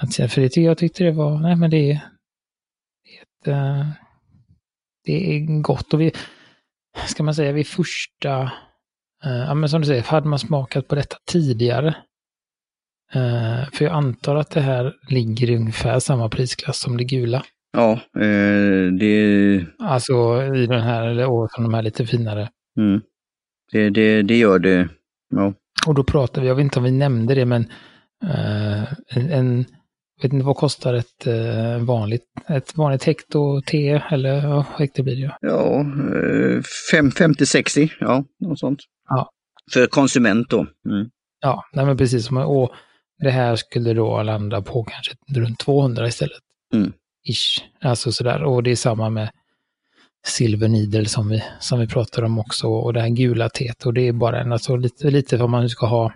att 0.00 0.12
se, 0.12 0.28
för 0.28 0.40
det 0.40 0.48
tycker 0.48 0.66
jag 0.66 0.78
tyckte 0.78 1.04
det 1.04 1.12
var, 1.12 1.40
nej 1.40 1.56
men 1.56 1.70
det 1.70 1.92
är, 1.92 2.00
det 3.04 3.16
är, 3.18 3.22
ett, 3.22 3.48
eh, 3.48 3.88
det 5.04 5.36
är 5.36 5.62
gott 5.62 5.94
och 5.94 6.00
vi, 6.00 6.12
ska 7.06 7.22
man 7.22 7.34
säga 7.34 7.52
vid 7.52 7.66
första, 7.66 8.52
ja 9.24 9.54
men 9.54 9.68
som 9.68 9.80
du 9.80 9.86
säger, 9.86 10.02
hade 10.02 10.28
man 10.28 10.38
smakat 10.38 10.88
på 10.88 10.94
detta 10.94 11.16
tidigare, 11.30 11.88
eh, 13.12 13.70
för 13.72 13.84
jag 13.84 13.94
antar 13.94 14.36
att 14.36 14.50
det 14.50 14.60
här 14.60 14.94
ligger 15.08 15.50
i 15.50 15.56
ungefär 15.56 15.98
samma 15.98 16.28
prisklass 16.28 16.80
som 16.80 16.96
det 16.96 17.04
gula. 17.04 17.44
Ja, 17.72 17.92
eh, 18.20 18.92
det, 18.98 19.66
Alltså 19.78 20.42
i 20.54 20.66
den 20.66 20.80
här, 20.80 21.06
eller 21.06 21.54
som 21.54 21.64
de 21.64 21.74
här 21.74 21.82
lite 21.82 22.06
finare. 22.06 22.48
mm. 22.78 23.00
det, 23.72 23.90
det, 23.90 24.22
det 24.22 24.38
gör 24.38 24.58
det. 24.58 24.88
Ja. 25.34 25.52
Och 25.86 25.94
då 25.94 26.04
pratar 26.04 26.42
vi, 26.42 26.48
jag 26.48 26.54
vet 26.54 26.62
inte 26.62 26.78
om 26.78 26.84
vi 26.84 26.90
nämnde 26.90 27.34
det, 27.34 27.44
men 27.44 27.66
en, 29.10 29.30
en 29.30 29.64
vet 30.22 30.32
inte 30.32 30.46
vad 30.46 30.56
kostar 30.56 30.94
ett 30.94 31.26
uh, 31.26 31.84
vanligt, 31.84 32.24
ett 32.48 32.76
vanligt 32.76 33.04
hekto 33.04 33.62
te 33.62 34.02
eller 34.10 34.42
ja, 34.42 34.66
hekto 34.78 35.02
blir 35.02 35.14
det 35.14 35.20
ju. 35.20 35.30
Ja, 35.40 35.84
uh, 36.54 36.62
50-60, 36.92 37.90
ja, 38.00 38.24
något 38.40 38.58
sånt. 38.58 38.80
Ja. 39.08 39.30
För 39.72 39.86
konsument 39.86 40.50
då. 40.50 40.58
Mm. 40.60 41.10
Ja, 41.40 41.64
nej 41.72 41.86
men 41.86 41.96
precis. 41.96 42.30
Och 42.30 42.72
det 43.18 43.30
här 43.30 43.56
skulle 43.56 43.94
då 43.94 44.22
landa 44.22 44.62
på 44.62 44.84
kanske 44.84 45.12
runt 45.34 45.58
200 45.58 46.08
istället. 46.08 46.38
Mm. 46.74 46.92
Ish. 47.28 47.62
Alltså 47.80 48.12
sådär. 48.12 48.42
Och 48.42 48.62
det 48.62 48.70
är 48.70 48.76
samma 48.76 49.10
med 49.10 49.30
Silver 50.26 50.68
Needle 50.68 51.06
som 51.06 51.28
vi, 51.28 51.42
som 51.60 51.80
vi 51.80 51.86
pratar 51.86 52.22
om 52.22 52.38
också. 52.38 52.68
Och 52.68 52.92
det 52.92 53.00
här 53.00 53.08
gula 53.08 53.48
teet. 53.48 53.86
Och 53.86 53.94
det 53.94 54.08
är 54.08 54.12
bara 54.12 54.40
en, 54.40 54.52
alltså 54.52 54.76
lite, 54.76 55.10
lite 55.10 55.36
vad 55.36 55.50
man 55.50 55.68
ska 55.68 55.86
ha. 55.86 56.12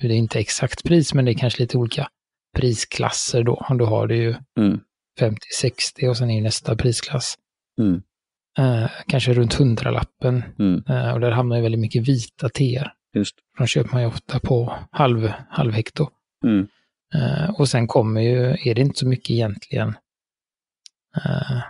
Det 0.00 0.06
är 0.06 0.10
inte 0.10 0.38
exakt 0.38 0.84
pris, 0.84 1.14
men 1.14 1.24
det 1.24 1.30
är 1.30 1.38
kanske 1.38 1.62
lite 1.62 1.78
olika 1.78 2.08
prisklasser 2.54 3.42
då. 3.42 3.66
Då 3.78 3.86
har 3.86 4.06
du 4.06 4.16
ju 4.16 4.34
Mm. 4.58 4.80
50-60 5.20 6.08
och 6.08 6.16
sen 6.16 6.30
är 6.30 6.42
nästa 6.42 6.76
prisklass. 6.76 7.34
Mm. 7.80 8.02
Eh, 8.58 8.90
kanske 9.06 9.32
runt 9.34 9.54
100-lappen. 9.58 10.42
Mm. 10.58 10.82
Eh, 10.88 11.12
och 11.14 11.20
där 11.20 11.30
hamnar 11.30 11.56
ju 11.56 11.62
väldigt 11.62 11.80
mycket 11.80 12.08
vita 12.08 12.48
teer. 12.48 12.92
Just. 13.16 13.34
De 13.58 13.66
köper 13.66 13.92
man 13.92 14.02
ju 14.02 14.08
ofta 14.08 14.38
på 14.40 14.78
halv, 14.90 15.32
halv 15.48 15.72
hekto. 15.72 16.08
Mm. 16.44 16.66
Eh, 17.14 17.50
och 17.50 17.68
sen 17.68 17.86
kommer 17.86 18.20
ju, 18.20 18.56
är 18.64 18.74
det 18.74 18.80
inte 18.80 18.98
så 18.98 19.06
mycket 19.08 19.30
egentligen. 19.30 19.88
Eh, 21.16 21.60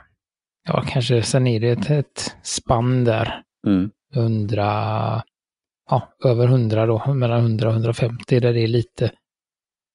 ja, 0.69 0.85
kanske 0.89 1.23
sen 1.23 1.47
är 1.47 1.61
det 1.61 1.69
ett, 1.71 1.91
ett 1.91 2.37
spann 2.43 3.05
där. 3.05 3.43
Mm. 3.67 3.91
100, 4.15 5.23
ja, 5.91 6.09
över 6.25 6.47
100 6.47 6.87
då, 6.87 7.15
mellan 7.15 7.41
100 7.41 7.69
och 7.69 7.75
150 7.75 8.41
där 8.41 8.53
det 8.53 8.61
är 8.61 8.69
lite 8.69 9.11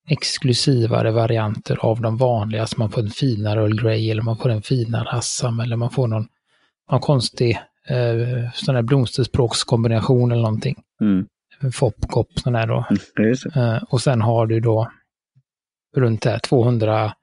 exklusivare 0.09 1.11
varianter 1.11 1.77
av 1.81 2.01
de 2.01 2.17
vanliga. 2.17 2.67
Så 2.67 2.75
man 2.77 2.91
får 2.91 3.01
en 3.01 3.09
finare 3.09 3.59
Earl 3.59 3.81
Grey 3.81 4.11
eller 4.11 4.21
man 4.21 4.37
får 4.37 4.49
en 4.49 4.61
finare 4.61 5.09
Assam 5.09 5.59
eller 5.59 5.75
man 5.75 5.89
får 5.89 6.07
någon, 6.07 6.27
någon 6.91 6.99
konstig 6.99 7.59
eh, 7.87 8.51
sån 8.53 8.75
här 8.75 8.81
blomsterspråkskombination 8.81 10.31
eller 10.31 10.41
någonting. 10.41 10.75
Mm. 11.01 11.25
Fopkop 11.73 12.27
sån 12.35 12.55
här 12.55 12.67
då. 12.67 12.85
Mm. 12.89 13.01
Det. 13.15 13.55
Eh, 13.55 13.83
och 13.83 14.01
sen 14.01 14.21
har 14.21 14.47
du 14.47 14.59
då 14.59 14.91
runt 15.95 16.21
där 16.21 16.39
200 16.39 17.13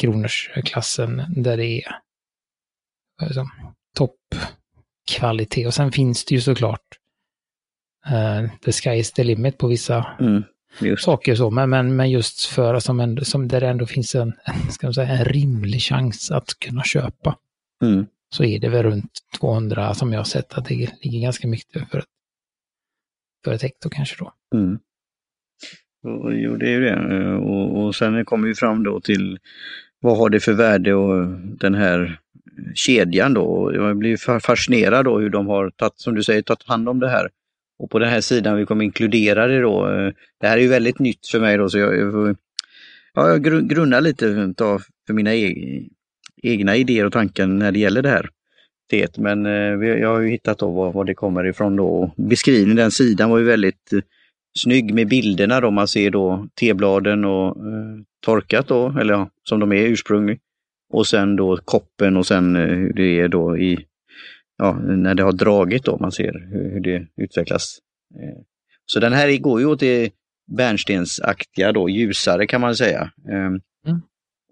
kronors 0.00 0.50
klassen 0.64 1.22
där 1.36 1.56
det 1.56 1.66
är 1.66 1.84
alltså, 3.22 3.46
toppkvalitet. 3.96 5.66
Och 5.66 5.74
sen 5.74 5.92
finns 5.92 6.24
det 6.24 6.34
ju 6.34 6.40
såklart 6.40 6.98
uh, 8.06 8.50
the 8.64 8.72
sky 8.72 8.90
is 8.90 9.12
the 9.12 9.24
limit 9.24 9.58
på 9.58 9.66
vissa 9.66 10.06
Mm. 10.20 10.44
Just. 10.80 11.04
saker 11.04 11.34
så. 11.34 11.50
Men, 11.50 11.70
men, 11.70 11.96
men 11.96 12.10
just 12.10 12.44
för 12.44 12.78
som, 12.78 13.00
ändå, 13.00 13.24
som 13.24 13.48
där 13.48 13.60
det 13.60 13.68
ändå 13.68 13.86
finns 13.86 14.14
en, 14.14 14.32
ska 14.70 14.86
man 14.86 14.94
säga, 14.94 15.08
en 15.08 15.24
rimlig 15.24 15.82
chans 15.82 16.30
att 16.30 16.58
kunna 16.58 16.82
köpa. 16.84 17.36
Mm. 17.82 18.06
Så 18.30 18.44
är 18.44 18.58
det 18.58 18.68
väl 18.68 18.82
runt 18.82 19.18
200 19.40 19.94
som 19.94 20.12
jag 20.12 20.20
har 20.20 20.24
sett 20.24 20.52
att 20.52 20.64
det 20.64 20.74
ligger 20.74 21.20
ganska 21.20 21.48
mycket 21.48 21.90
för 21.90 21.98
ett, 21.98 22.04
för 23.44 23.52
ett 23.52 23.62
hekto 23.62 23.88
kanske 23.90 24.16
då. 24.18 24.32
Mm. 24.54 24.78
Jo, 26.42 26.56
det 26.56 26.66
är 26.66 26.70
ju 26.70 26.80
det. 26.80 27.34
Och, 27.36 27.84
och 27.84 27.94
sen 27.94 28.24
kommer 28.24 28.48
vi 28.48 28.54
fram 28.54 28.82
då 28.82 29.00
till 29.00 29.38
vad 30.00 30.18
har 30.18 30.30
det 30.30 30.40
för 30.40 30.52
värde 30.52 30.94
och 30.94 31.28
den 31.38 31.74
här 31.74 32.20
kedjan 32.74 33.34
då. 33.34 33.72
Jag 33.74 33.96
blir 33.96 34.16
fa- 34.16 34.40
fascinerad 34.40 35.04
då 35.04 35.18
hur 35.18 35.30
de 35.30 35.46
har 35.46 35.70
tagit, 35.70 36.00
som 36.00 36.14
du 36.14 36.22
säger, 36.22 36.42
tagit 36.42 36.68
hand 36.68 36.88
om 36.88 37.00
det 37.00 37.08
här. 37.08 37.28
Och 37.78 37.90
på 37.90 37.98
den 37.98 38.08
här 38.08 38.20
sidan 38.20 38.56
vi 38.56 38.66
kommer 38.66 38.84
inkludera 38.84 39.46
det 39.46 39.60
då. 39.60 39.90
Eh, 39.90 40.12
det 40.40 40.46
här 40.46 40.58
är 40.58 40.62
ju 40.62 40.68
väldigt 40.68 40.98
nytt 40.98 41.26
för 41.26 41.40
mig 41.40 41.56
då 41.56 41.68
så 41.68 41.78
jag, 41.78 41.98
jag, 41.98 42.36
ja, 43.14 43.28
jag 43.28 43.42
grunnar 43.68 44.00
lite 44.00 44.54
ta 44.56 44.80
för 45.06 45.14
mina 45.14 45.34
e-, 45.34 45.82
egna 46.42 46.76
idéer 46.76 47.06
och 47.06 47.12
tankar 47.12 47.46
när 47.46 47.72
det 47.72 47.78
gäller 47.78 48.02
det 48.02 48.08
här. 48.08 48.28
teet. 48.90 49.18
Men 49.18 49.46
eh, 49.46 49.88
jag 49.88 50.08
har 50.08 50.20
ju 50.20 50.30
hittat 50.30 50.58
då 50.58 50.70
var, 50.70 50.92
var 50.92 51.04
det 51.04 51.14
kommer 51.14 51.46
ifrån 51.46 51.76
då. 51.76 52.12
Beskrivningen 52.16 52.76
den 52.76 52.90
sidan 52.90 53.30
var 53.30 53.38
ju 53.38 53.44
väldigt 53.44 53.92
eh, 53.92 54.00
snygg 54.58 54.94
med 54.94 55.08
bilderna 55.08 55.60
då. 55.60 55.70
Man 55.70 55.88
ser 55.88 56.10
då 56.10 56.46
tebladen 56.60 57.24
och 57.24 57.56
eh, 57.56 57.98
torkat 58.24 58.68
då, 58.68 58.94
eller 59.00 59.14
ja, 59.14 59.30
som 59.42 59.60
de 59.60 59.72
är 59.72 59.82
ursprungligen. 59.86 60.40
Och 60.90 61.06
sen 61.06 61.36
då 61.36 61.56
koppen 61.64 62.16
och 62.16 62.26
sen 62.26 62.56
eh, 62.56 62.62
hur 62.62 62.92
det 62.92 63.20
är 63.20 63.28
då 63.28 63.58
i, 63.58 63.78
ja, 64.58 64.72
när 64.72 65.14
det 65.14 65.22
har 65.22 65.32
dragit 65.32 65.84
då, 65.84 65.98
man 65.98 66.12
ser 66.12 66.48
hur, 66.52 66.70
hur 66.70 66.80
det 66.80 67.06
utvecklas. 67.16 67.78
Eh, 68.14 68.38
Så 68.86 69.00
den 69.00 69.12
här 69.12 69.36
går 69.38 69.60
ju 69.60 69.66
åt 69.66 69.80
det 69.80 70.12
bärnstensaktiga 70.56 71.72
då, 71.72 71.88
ljusare 71.88 72.46
kan 72.46 72.60
man 72.60 72.76
säga. 72.76 73.10
Eh, 73.28 73.50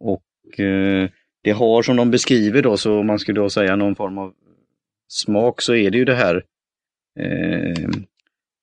Och 0.01 0.61
eh, 0.61 1.11
det 1.43 1.51
har 1.51 1.83
som 1.83 1.97
de 1.97 2.11
beskriver 2.11 2.63
då, 2.63 2.77
så 2.77 2.99
om 2.99 3.07
man 3.07 3.19
skulle 3.19 3.41
då 3.41 3.51
säga 3.51 3.77
någon 3.77 3.95
form 3.95 4.19
av 4.19 4.33
smak 5.09 5.63
så 5.63 5.75
är 5.75 5.91
det 5.91 5.99
ju 5.99 6.05
det 6.05 6.15
här 6.15 6.45
eh, 7.21 7.71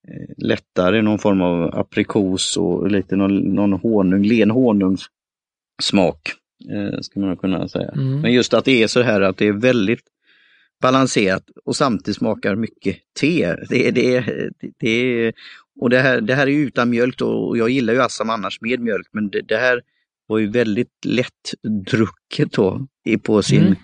eh, 0.08 0.30
lättare, 0.38 1.02
någon 1.02 1.20
form 1.20 1.42
av 1.42 1.76
aprikos 1.76 2.58
och 2.58 2.92
lite 2.92 3.16
någon, 3.16 3.38
någon 3.38 3.74
honung, 3.74 4.24
len 4.24 4.52
honungssmak. 4.52 6.32
Eh, 6.72 7.00
skulle 7.02 7.26
man 7.26 7.38
kunna 7.38 7.68
säga. 7.68 7.92
Mm. 7.92 8.22
Men 8.22 8.34
just 8.34 8.54
att 8.54 8.66
det 8.66 8.84
är 8.84 8.88
så 8.88 9.02
här 9.02 9.22
att 9.22 9.38
det 9.38 9.48
är 9.48 9.54
väldigt 9.54 10.04
balanserat 10.84 11.44
och 11.66 11.76
samtidigt 11.76 12.18
smakar 12.18 12.56
mycket 12.56 12.98
te. 13.20 13.56
Det, 13.70 13.92
det, 13.92 14.24
det, 14.80 15.32
och 15.80 15.90
det 15.90 16.00
här, 16.00 16.22
det 16.22 16.36
här 16.36 16.48
är 16.48 16.52
utan 16.52 16.90
mjölk 16.90 17.18
då, 17.18 17.30
och 17.30 17.58
jag 17.58 17.70
gillar 17.70 17.94
ju 17.94 18.02
Assam 18.02 18.30
annars 18.30 18.62
med 18.62 18.80
mjölk 18.80 19.08
men 19.12 19.30
det, 19.30 19.42
det 19.42 19.58
här 19.58 19.82
var 20.28 20.40
ju 20.40 20.48
väldigt 20.52 21.06
lättdrucket 21.06 22.52
då 22.52 22.88
på 23.24 23.42
sin, 23.42 23.64
Mm. 23.64 23.76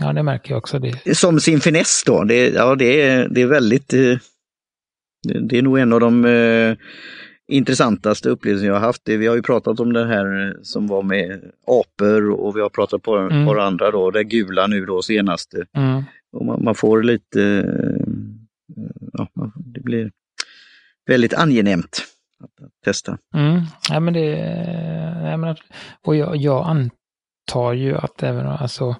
Ja, 0.00 0.12
det 0.12 0.22
märker 0.22 0.50
jag 0.50 0.58
också. 0.58 0.78
Det. 0.78 1.14
som 1.14 1.40
sin 1.40 1.60
finess 1.60 2.02
då. 2.06 2.24
Det, 2.24 2.48
ja, 2.48 2.74
det, 2.74 3.02
är, 3.02 3.28
det 3.28 3.42
är 3.42 3.46
väldigt, 3.46 3.92
eh, 3.92 4.18
det, 5.28 5.48
det 5.48 5.58
är 5.58 5.62
nog 5.62 5.78
en 5.78 5.92
av 5.92 6.00
de 6.00 6.24
eh, 6.24 6.76
intressantaste 7.52 8.28
upplevelser 8.30 8.66
jag 8.66 8.74
har 8.74 8.80
haft. 8.80 9.02
Vi 9.08 9.26
har 9.26 9.36
ju 9.36 9.42
pratat 9.42 9.80
om 9.80 9.92
det 9.92 10.06
här 10.06 10.46
eh, 10.48 10.52
som 10.62 10.86
var 10.86 11.02
med 11.02 11.50
apor 11.66 12.30
och 12.30 12.56
vi 12.56 12.60
har 12.60 12.68
pratat 12.68 13.02
på 13.02 13.16
Mm. 13.16 13.46
par 13.46 13.56
andra 13.56 13.90
då, 13.90 14.10
det 14.10 14.24
gula 14.24 14.66
nu 14.66 14.86
då 14.86 15.02
senast. 15.02 15.54
Mm. 15.76 16.02
Och 16.32 16.44
man, 16.46 16.64
man 16.64 16.74
får 16.74 17.02
lite, 17.02 17.42
eh, 17.42 18.86
ja, 19.12 19.28
det 19.54 19.80
blir 19.80 20.10
väldigt 21.06 21.34
angenämt 21.34 22.02
att, 22.44 22.50
testa. 22.84 23.18
Mm. 23.34 23.60
Ja, 23.90 24.00
men 24.00 24.14
det, 24.14 24.36
nej, 25.22 25.36
men, 25.36 25.56
och 26.06 26.16
jag, 26.16 26.36
jag 26.36 26.66
antar 26.66 27.72
ju 27.72 27.96
att 27.96 28.22
även 28.22 28.46
alltså 28.46 28.96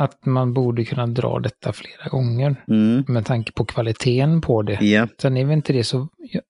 att 0.00 0.26
man 0.26 0.54
borde 0.54 0.84
kunna 0.84 1.06
dra 1.06 1.38
detta 1.38 1.72
flera 1.72 2.08
gånger 2.10 2.64
Mm. 2.68 3.04
med 3.08 3.26
tanke 3.26 3.52
på 3.52 3.64
kvaliteten 3.64 4.40
på 4.40 4.62
det. 4.62 4.84
Ja, 4.84 5.08
Sen 5.22 5.36
är 5.36 5.44
väl 5.44 5.52
inte 5.56 5.72
det 5.72 5.84
så, 5.84 6.08
jag, 6.18 6.42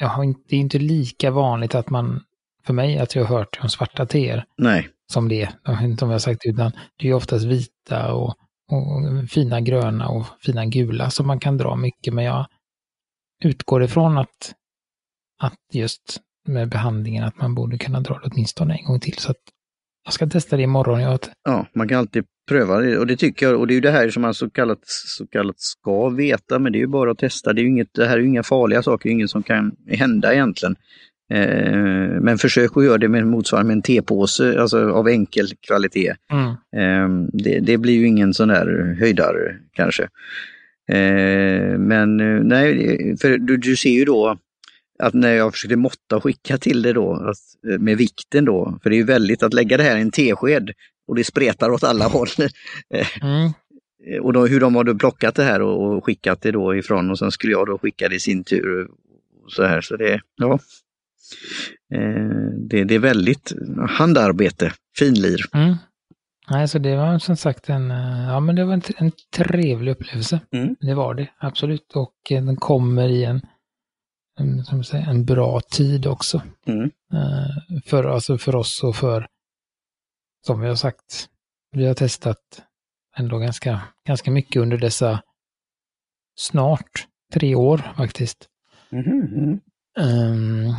jag 0.00 0.08
har 0.08 0.24
inte, 0.24 0.40
det 0.48 0.56
är 0.56 0.60
inte 0.60 0.78
lika 0.78 1.30
vanligt 1.30 1.74
att 1.74 1.90
man, 1.90 2.24
för 2.64 2.74
mig, 2.74 2.98
att 2.98 3.14
jag 3.14 3.24
har 3.24 3.38
hört 3.38 3.58
om 3.62 3.68
svarta 3.68 4.06
teer 4.06 4.44
nej, 4.58 4.88
som 5.12 5.28
det 5.28 5.42
är. 5.42 5.50
Jag 5.64 5.72
vet 5.72 5.82
inte 5.82 6.04
om 6.04 6.10
jag 6.10 6.14
har 6.14 6.20
sagt 6.20 6.40
det, 6.42 6.48
utan 6.48 6.72
det 6.96 7.08
är 7.08 7.14
oftast 7.14 7.44
vita 7.44 8.12
och, 8.12 8.28
och 8.70 9.30
fina 9.30 9.60
gröna 9.60 10.08
och 10.08 10.26
fina 10.40 10.66
gula 10.66 11.10
som 11.10 11.26
man 11.26 11.40
kan 11.40 11.56
dra 11.56 11.76
mycket, 11.76 12.14
men 12.14 12.24
jag 12.24 12.46
utgår 13.44 13.82
ifrån 13.82 14.18
att, 14.18 14.54
att 15.40 15.58
just 15.72 16.20
med 16.48 16.68
behandlingen 16.68 17.24
att 17.24 17.36
man 17.36 17.54
borde 17.54 17.78
kunna 17.78 18.00
dra 18.00 18.14
det 18.14 18.30
åtminstone 18.32 18.74
en 18.74 18.84
gång 18.84 19.00
till. 19.00 19.18
Så 19.18 19.30
att 19.30 19.42
jag 20.04 20.12
ska 20.12 20.26
testa 20.26 20.56
det 20.56 20.62
imorgon. 20.62 21.00
Jag, 21.00 21.18
ja, 21.44 21.66
man 21.74 21.88
kan 21.88 21.98
alltid 21.98 22.24
pröva 22.48 22.80
det 22.80 22.98
och 22.98 23.06
det 23.06 23.16
tycker 23.16 23.46
jag, 23.46 23.60
och 23.60 23.66
det 23.66 23.72
är 23.72 23.74
ju 23.74 23.80
det 23.80 23.90
här 23.90 24.10
som 24.10 24.22
man 24.22 24.34
så 24.34 24.50
kallat, 24.50 24.80
så 24.84 25.26
kallat 25.26 25.60
ska 25.60 26.08
veta, 26.08 26.58
men 26.58 26.72
det 26.72 26.78
är 26.78 26.80
ju 26.80 26.86
bara 26.86 27.10
att 27.10 27.18
testa. 27.18 27.52
Det, 27.52 27.60
är 27.60 27.62
ju 27.62 27.68
inget, 27.68 27.94
det 27.94 28.06
här 28.06 28.16
är 28.16 28.20
ju 28.20 28.26
inga 28.26 28.42
farliga 28.42 28.82
saker, 28.82 29.10
inget 29.10 29.30
som 29.30 29.42
kan 29.42 29.72
hända 29.88 30.32
egentligen. 30.32 30.76
Eh, 31.32 32.20
men 32.20 32.38
försök 32.38 32.76
att 32.76 32.84
göra 32.84 32.98
det 32.98 33.08
med 33.08 33.26
motsvarande 33.26 33.66
med 33.66 33.74
en 33.74 33.82
tepåse, 33.82 34.60
alltså 34.60 34.90
av 34.90 35.08
enkel 35.08 35.46
kvalitet. 35.66 36.14
mm, 36.32 36.50
Eh, 36.76 37.28
det, 37.32 37.60
det 37.60 37.78
blir 37.78 37.94
ju 37.94 38.06
ingen 38.06 38.34
sån 38.34 38.48
där 38.48 38.96
höjdare 39.00 39.56
kanske. 39.72 40.02
Eh, 40.92 41.78
men 41.78 42.20
eh, 42.20 42.42
nej, 42.42 43.16
för 43.20 43.38
du, 43.38 43.56
du 43.56 43.76
ser 43.76 43.90
ju 43.90 44.04
då 44.04 44.38
att 45.00 45.14
när 45.14 45.32
jag 45.32 45.52
försökte 45.52 45.76
måtta 45.76 46.16
och 46.16 46.22
skicka 46.22 46.58
till 46.58 46.82
det 46.82 46.92
då, 46.92 47.32
eh, 47.72 47.78
med 47.78 47.96
vikten 47.96 48.44
då, 48.44 48.78
för 48.82 48.90
det 48.90 48.96
är 48.96 48.98
ju 48.98 49.04
väldigt 49.04 49.42
att 49.42 49.54
lägga 49.54 49.76
det 49.76 49.82
här 49.82 49.96
i 49.96 50.00
en 50.00 50.10
tesked 50.10 50.70
och 51.08 51.16
det 51.16 51.24
spretar 51.24 51.70
åt 51.70 51.84
alla 51.84 52.08
håll. 52.08 52.28
mm, 53.22 53.52
Eh, 54.06 54.20
och 54.20 54.32
då, 54.32 54.46
hur 54.46 54.60
de 54.60 54.74
har 54.74 54.84
då 54.84 54.94
plockat 54.94 55.34
det 55.34 55.42
här 55.42 55.62
och, 55.62 55.96
och 55.96 56.04
skickat 56.04 56.42
det 56.42 56.50
då 56.50 56.76
ifrån 56.76 57.10
och 57.10 57.18
sen 57.18 57.30
skulle 57.30 57.52
jag 57.52 57.66
då 57.66 57.78
skicka 57.78 58.08
det 58.08 58.14
i 58.14 58.20
sin 58.20 58.44
tur. 58.44 58.88
Och 59.44 59.52
så 59.52 59.64
här, 59.64 59.80
så 59.80 59.96
det, 59.96 60.20
ja. 60.36 60.58
Eh, 61.94 62.50
det, 62.68 62.84
det 62.84 62.94
är 62.94 62.98
väldigt 62.98 63.52
handarbete, 63.88 64.72
finlir. 64.98 65.40
mm. 65.52 65.76
Nej, 66.50 66.68
så 66.68 66.78
det 66.78 66.96
var 66.96 67.18
som 67.18 67.36
sagt 67.36 67.68
en, 67.68 67.90
eh, 67.90 68.24
ja 68.28 68.40
men 68.40 68.56
det 68.56 68.64
var 68.64 68.72
en, 68.72 68.82
en 68.96 69.12
trevlig 69.36 69.92
upplevelse. 69.92 70.40
Mm. 70.52 70.76
Det 70.80 70.94
var 70.94 71.14
det, 71.14 71.28
absolut. 71.38 71.92
Och 71.94 72.14
eh, 72.30 72.44
den 72.44 72.56
kommer 72.56 73.08
i 73.08 73.24
en, 73.24 73.40
en, 74.40 74.84
säger, 74.84 75.10
en 75.10 75.24
bra 75.24 75.60
tid 75.60 76.06
också. 76.06 76.42
Mm. 76.66 76.90
Eh, 77.12 77.80
för, 77.84 78.04
alltså 78.04 78.38
för 78.38 78.54
oss 78.54 78.82
och 78.82 78.96
för, 78.96 79.26
som 80.46 80.60
vi 80.60 80.68
har 80.68 80.76
sagt, 80.76 81.28
vi 81.72 81.86
har 81.86 81.94
testat 81.94 82.62
ändå 83.16 83.38
ganska, 83.38 83.80
ganska 84.06 84.30
mycket 84.30 84.62
under 84.62 84.78
dessa 84.78 85.22
snart 86.38 87.06
tre 87.32 87.54
år 87.54 87.78
faktiskt. 87.96 88.48
Mhm. 88.90 89.60
Um, 89.98 90.74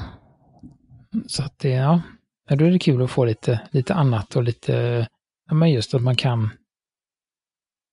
så 1.28 1.44
att 1.44 1.60
det, 1.60 1.70
ja, 1.70 2.02
då 2.50 2.66
är 2.66 2.72
det 2.72 2.80
kul 2.80 3.04
att 3.04 3.12
få 3.12 3.26
lite, 3.26 3.62
lite 3.72 3.94
annat 3.94 4.36
och 4.36 4.44
lite, 4.44 5.08
ja 5.50 5.54
men 5.54 5.72
just 5.72 5.94
att 5.94 6.02
man 6.02 6.16
kan 6.16 6.50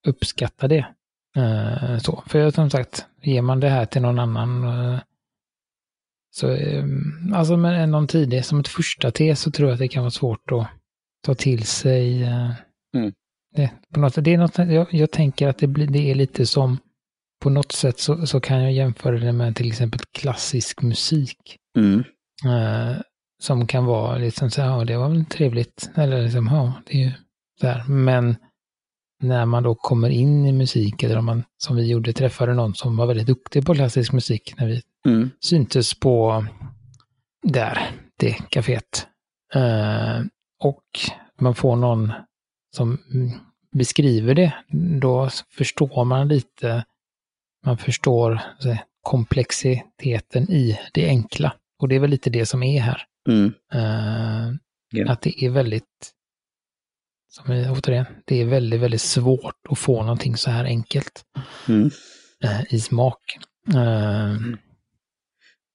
uppskatta 0.07 0.69
det. 0.69 0.87
Uh, 1.37 1.99
så, 1.99 2.23
för 2.27 2.51
som 2.51 2.71
sagt, 2.71 3.07
ger 3.23 3.43
man 3.43 3.61
det 3.61 3.69
här 3.69 3.87
till 3.87 4.03
någon 4.03 4.19
annan 4.19 4.65
uh, 4.65 5.01
så, 6.31 6.49
um, 6.49 7.33
alltså 7.35 7.57
med 7.57 7.89
någon 7.89 8.07
tidig, 8.07 8.45
som 8.45 8.61
ett 8.61 8.69
första 8.69 9.11
te 9.11 9.37
så 9.37 9.51
tror 9.51 9.69
jag 9.69 9.75
att 9.75 9.81
det 9.81 9.89
kan 9.89 10.03
vara 10.03 10.11
svårt 10.11 10.53
att 10.53 10.67
ta 11.27 11.35
till 11.35 11.67
sig. 11.67 12.23
Uh, 12.23 12.53
Mm. 12.95 13.13
det, 13.55 13.71
på 13.95 14.01
något, 14.01 14.25
det 14.25 14.35
är 14.35 14.39
något, 14.39 14.59
jag, 14.59 14.87
jag 14.95 15.11
tänker 15.11 15.49
att 15.49 15.59
det, 15.59 15.67
blir, 15.67 15.87
det 15.87 16.11
är 16.11 16.15
lite 16.15 16.47
som, 16.47 16.79
på 17.43 17.51
något 17.51 17.73
sätt 17.73 17.99
så, 17.99 18.27
så 18.27 18.41
kan 18.41 18.63
jag 18.63 18.73
jämföra 18.73 19.19
det 19.19 19.33
med 19.33 19.57
till 19.57 19.69
exempel 19.69 20.01
klassisk 20.13 20.83
musik. 20.83 21.57
Mm. 21.77 22.05
Eh, 22.45 23.01
som 23.43 23.67
kan 23.67 23.85
vara 23.85 24.19
liksom 24.19 24.51
så 24.51 24.63
här, 24.63 24.69
ja 24.69 24.85
det 24.85 24.97
var 24.97 25.09
väl 25.09 25.25
trevligt. 25.25 25.91
Eller 25.95 26.23
liksom, 26.23 26.47
ja 26.47 26.73
det 26.87 26.93
är 26.93 27.05
ju 27.05 27.13
här. 27.63 27.85
Men 27.89 28.37
när 29.23 29.47
man 29.47 29.63
då 29.63 29.75
kommer 29.75 30.11
in 30.11 30.47
i 30.47 30.53
musik, 30.53 31.03
eller 31.03 31.19
om 31.19 31.25
man 31.25 31.45
som 31.59 31.77
vi 31.77 31.91
gjorde 31.91 32.13
träffade 32.13 32.55
någon 32.55 32.75
som 32.75 32.97
var 32.97 33.07
väldigt 33.07 33.27
duktig 33.27 33.67
på 33.67 33.75
klassisk 33.75 34.13
musik 34.13 34.55
när 34.59 34.67
vi 34.67 34.83
Mm. 35.07 35.31
syntes 35.41 36.01
på 36.01 36.47
där, 37.43 37.91
det 38.19 38.33
kaféet. 38.51 39.07
Eh, 39.55 40.21
och 40.61 40.85
man 41.41 41.55
får 41.55 41.77
någon 41.77 42.13
som 42.77 42.99
mm, 43.15 43.31
beskriver 43.73 44.35
det, 44.35 44.55
då 45.01 45.29
förstår 45.51 46.05
man 46.05 46.29
lite, 46.29 46.85
man 47.67 47.79
förstår 47.79 48.41
så 48.59 48.77
komplexiteten 49.03 50.51
i 50.51 50.79
det 50.95 51.07
enkla. 51.09 51.53
Och 51.79 51.89
det 51.89 51.95
är 51.97 52.01
väl 52.01 52.11
lite 52.11 52.31
det 52.31 52.47
som 52.47 52.63
är 52.63 52.81
här. 52.81 53.03
Mm. 53.29 53.53
Eh, 53.73 54.55
Ja. 54.91 55.13
Att 55.13 55.23
det 55.23 55.45
är 55.45 55.51
väldigt, 55.51 56.13
som 57.31 57.55
vi 57.55 57.69
återigen, 57.69 58.07
det 58.25 58.41
är 58.41 58.45
väldigt, 58.45 58.81
väldigt 58.81 59.01
svårt 59.01 59.55
att 59.71 59.79
få 59.79 60.03
någonting 60.03 60.37
så 60.37 60.51
här 60.51 60.65
enkelt 60.65 61.23
Mm. 61.69 61.91
eh, 62.45 62.75
i 62.75 62.81
smak. 62.81 63.39
Eh, 63.75 64.37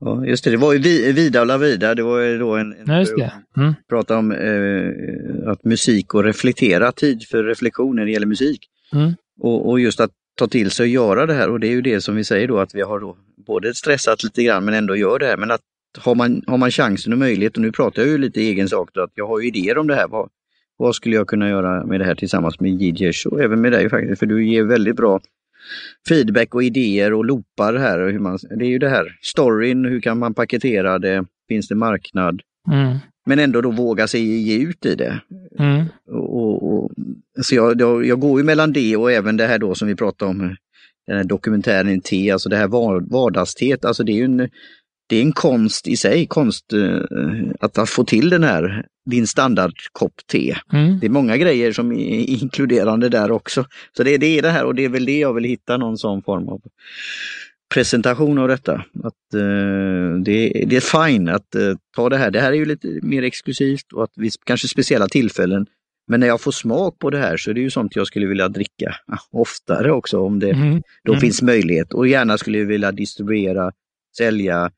Ja, 0.06 0.26
just 0.26 0.44
det, 0.44 0.52
det 0.52 0.58
var 0.58 0.74
ju 0.74 0.80
Vi- 0.80 1.12
Vida 1.12 1.42
och 1.42 1.48
Lavida, 1.48 1.96
det 1.96 2.04
var 2.04 2.20
ju 2.20 2.38
då 2.38 2.56
en, 2.56 2.74
en 2.74 3.06
ja. 3.18 3.30
Mm, 3.58 3.74
prata 3.90 4.18
om 4.18 4.32
eh, 4.32 5.52
att 5.52 5.64
musik 5.64 6.14
och 6.14 6.24
reflektera, 6.24 6.92
tid 6.92 7.24
för 7.28 7.44
reflektion 7.44 7.96
när 7.96 8.06
det 8.06 8.12
gäller 8.12 8.28
musik. 8.28 8.60
Mm. 8.94 9.12
Och, 9.40 9.70
och 9.70 9.80
just 9.80 10.00
att 10.00 10.12
ta 10.36 10.48
till 10.48 10.72
sig 10.72 10.84
och 10.84 10.88
göra 10.88 11.26
det 11.26 11.34
här 11.34 11.50
och 11.50 11.60
det 11.60 11.68
är 11.68 11.72
ju 11.72 11.82
det 11.82 12.02
som 12.02 12.16
vi 12.16 12.24
säger 12.24 12.48
då 12.48 12.58
att 12.60 12.76
vi 12.76 12.82
har 12.82 13.00
då 13.00 13.18
både 13.48 13.74
stressat 13.74 14.24
lite 14.24 14.44
grann 14.44 14.66
men 14.66 14.74
ändå 14.74 14.96
gör 14.96 15.20
det 15.20 15.26
här. 15.26 15.38
Men 15.38 15.52
att 15.52 15.62
har 15.98 16.16
man, 16.16 16.42
har 16.48 16.58
man 16.58 16.72
chansen 16.72 17.14
och 17.14 17.20
möjlighet, 17.20 17.56
och 17.56 17.62
nu 17.62 17.72
pratar 17.72 18.02
jag 18.02 18.12
ju 18.12 18.18
lite 18.18 18.42
i 18.42 18.50
egen 18.50 18.70
sak, 18.70 18.90
då, 18.94 19.02
att 19.04 19.12
jag 19.16 19.28
har 19.28 19.40
ju 19.40 19.48
idéer 19.48 19.78
om 19.78 19.88
det 19.88 19.96
här. 19.96 20.08
Vad, 20.08 20.30
vad 20.78 20.96
skulle 20.96 21.16
jag 21.16 21.28
kunna 21.28 21.50
göra 21.50 21.86
med 21.86 22.00
det 22.00 22.06
här 22.06 22.16
tillsammans 22.16 22.60
med 22.60 22.82
Gidesh 22.82 23.28
och 23.28 23.42
även 23.42 23.62
med 23.62 23.72
dig 23.72 23.90
faktiskt, 23.90 24.20
för 24.20 24.26
du 24.26 24.48
ger 24.48 24.64
väldigt 24.64 24.96
bra 24.96 25.22
feedback 26.10 26.56
och 26.56 26.64
idéer 26.64 27.14
och 27.14 27.26
loopar 27.26 27.74
här. 27.74 28.00
och 28.00 28.12
Hur 28.12 28.20
man, 28.20 28.38
det 28.60 28.66
är 28.66 28.70
ju 28.70 28.80
det 28.80 28.90
här, 28.90 29.08
storyn, 29.22 29.86
hur 29.86 30.02
kan 30.02 30.20
man 30.20 30.34
paketera 30.34 31.00
det, 31.00 31.26
finns 31.48 31.68
det 31.68 31.76
marknad? 31.76 32.42
mm, 32.72 32.98
Men 33.26 33.40
ändå 33.40 33.62
då 33.62 33.72
våga 33.72 34.08
sig 34.08 34.22
ge 34.42 34.58
ut 34.64 34.86
i 34.86 34.96
det. 34.96 35.20
mm, 35.60 35.86
Och, 36.12 36.74
och, 36.74 36.92
så 37.42 37.56
jag, 37.56 37.82
jag, 37.82 38.06
jag 38.06 38.20
går 38.20 38.40
ju 38.40 38.46
mellan 38.46 38.74
det 38.74 38.96
och 38.98 39.12
även 39.12 39.38
det 39.38 39.46
här 39.48 39.60
då 39.60 39.76
som 39.76 39.88
vi 39.88 39.96
pratade 39.96 40.32
om, 40.32 40.56
den 41.08 41.18
här 41.18 41.24
dokumentären 41.24 42.02
T, 42.02 42.32
alltså 42.32 42.50
det 42.50 42.58
här 42.58 42.68
var- 42.68 43.02
vardagsteet, 43.12 43.86
alltså 43.86 44.04
det 44.04 44.12
är 44.12 44.16
ju 44.16 44.24
en, 44.26 44.50
det 45.10 45.16
är 45.16 45.22
en 45.22 45.32
konst 45.32 45.88
i 45.88 45.96
sig, 45.98 46.26
konst 46.28 46.74
eh, 46.74 47.00
att, 47.60 47.78
att 47.78 47.90
få 47.90 48.04
till 48.04 48.30
den 48.30 48.44
här, 48.44 48.86
din 49.06 49.28
standardkopp 49.28 50.14
te. 50.32 50.56
mm. 50.74 51.00
Det 51.00 51.06
är 51.08 51.10
många 51.10 51.38
grejer 51.38 51.72
som 51.72 51.92
är 51.92 52.30
inkluderande 52.30 53.10
där 53.10 53.32
också. 53.32 53.66
Så 53.98 54.04
det, 54.04 54.18
det 54.18 54.38
är 54.38 54.42
det 54.42 54.50
här 54.50 54.66
och 54.66 54.76
det 54.76 54.86
är 54.86 54.90
väl 54.90 55.06
det 55.06 55.20
jag 55.20 55.34
vill 55.34 55.44
hitta 55.44 55.78
någon 55.78 55.98
sån 55.98 56.22
form 56.24 56.48
av 56.50 56.62
presentation 57.74 58.38
av 58.38 58.48
detta. 58.48 58.74
Att 59.04 59.34
eh, 59.34 60.20
det, 60.24 60.64
det 60.68 60.76
är 60.76 61.08
fine 61.08 61.30
att 61.30 61.56
eh, 61.56 61.74
ta 61.96 62.10
det 62.10 62.18
här. 62.18 62.32
Det 62.32 62.42
här 62.42 62.52
är 62.52 62.56
ju 62.56 62.66
lite 62.66 63.00
mer 63.02 63.24
exklusivt 63.24 63.94
och 63.94 64.04
att 64.04 64.12
vi 64.16 64.30
kanske 64.46 64.68
speciella 64.68 65.08
tillfällen. 65.08 65.66
Men 66.08 66.20
när 66.20 66.28
jag 66.28 66.42
får 66.42 66.52
smak 66.52 67.00
på 67.00 67.10
det 67.10 67.18
här 67.18 67.38
så 67.38 67.50
är 67.50 67.54
det 67.54 67.62
ju 67.62 67.70
sånt 67.70 67.96
jag 67.96 68.08
skulle 68.08 68.26
vilja 68.26 68.48
dricka 68.50 68.96
oftare 69.32 69.92
också 69.92 70.20
om 70.20 70.40
det 70.40 70.50
Mm. 70.50 70.82
då 71.04 71.12
Mm. 71.12 71.22
finns 71.22 71.42
möjlighet. 71.42 71.94
Och 71.94 72.08
gärna 72.08 72.38
skulle 72.38 72.58
jag 72.58 72.66
vilja 72.66 72.92
distribuera, 72.92 73.72
sälja, 74.18 74.72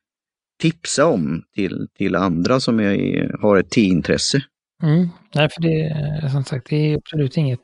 tipsa 0.57 1.05
om 1.05 1.43
till, 1.55 1.87
till 1.97 2.15
andra 2.15 2.59
som 2.59 2.79
är, 2.79 3.41
har 3.41 3.57
ett 3.57 3.69
teintresse. 3.69 4.41
Mm. 4.83 5.09
Nej, 5.35 5.49
för 5.49 5.61
det 5.61 5.83
är 5.83 6.29
som 6.29 6.43
sagt, 6.43 6.69
det 6.69 6.75
är 6.75 6.97
absolut 6.97 7.37
inget, 7.37 7.59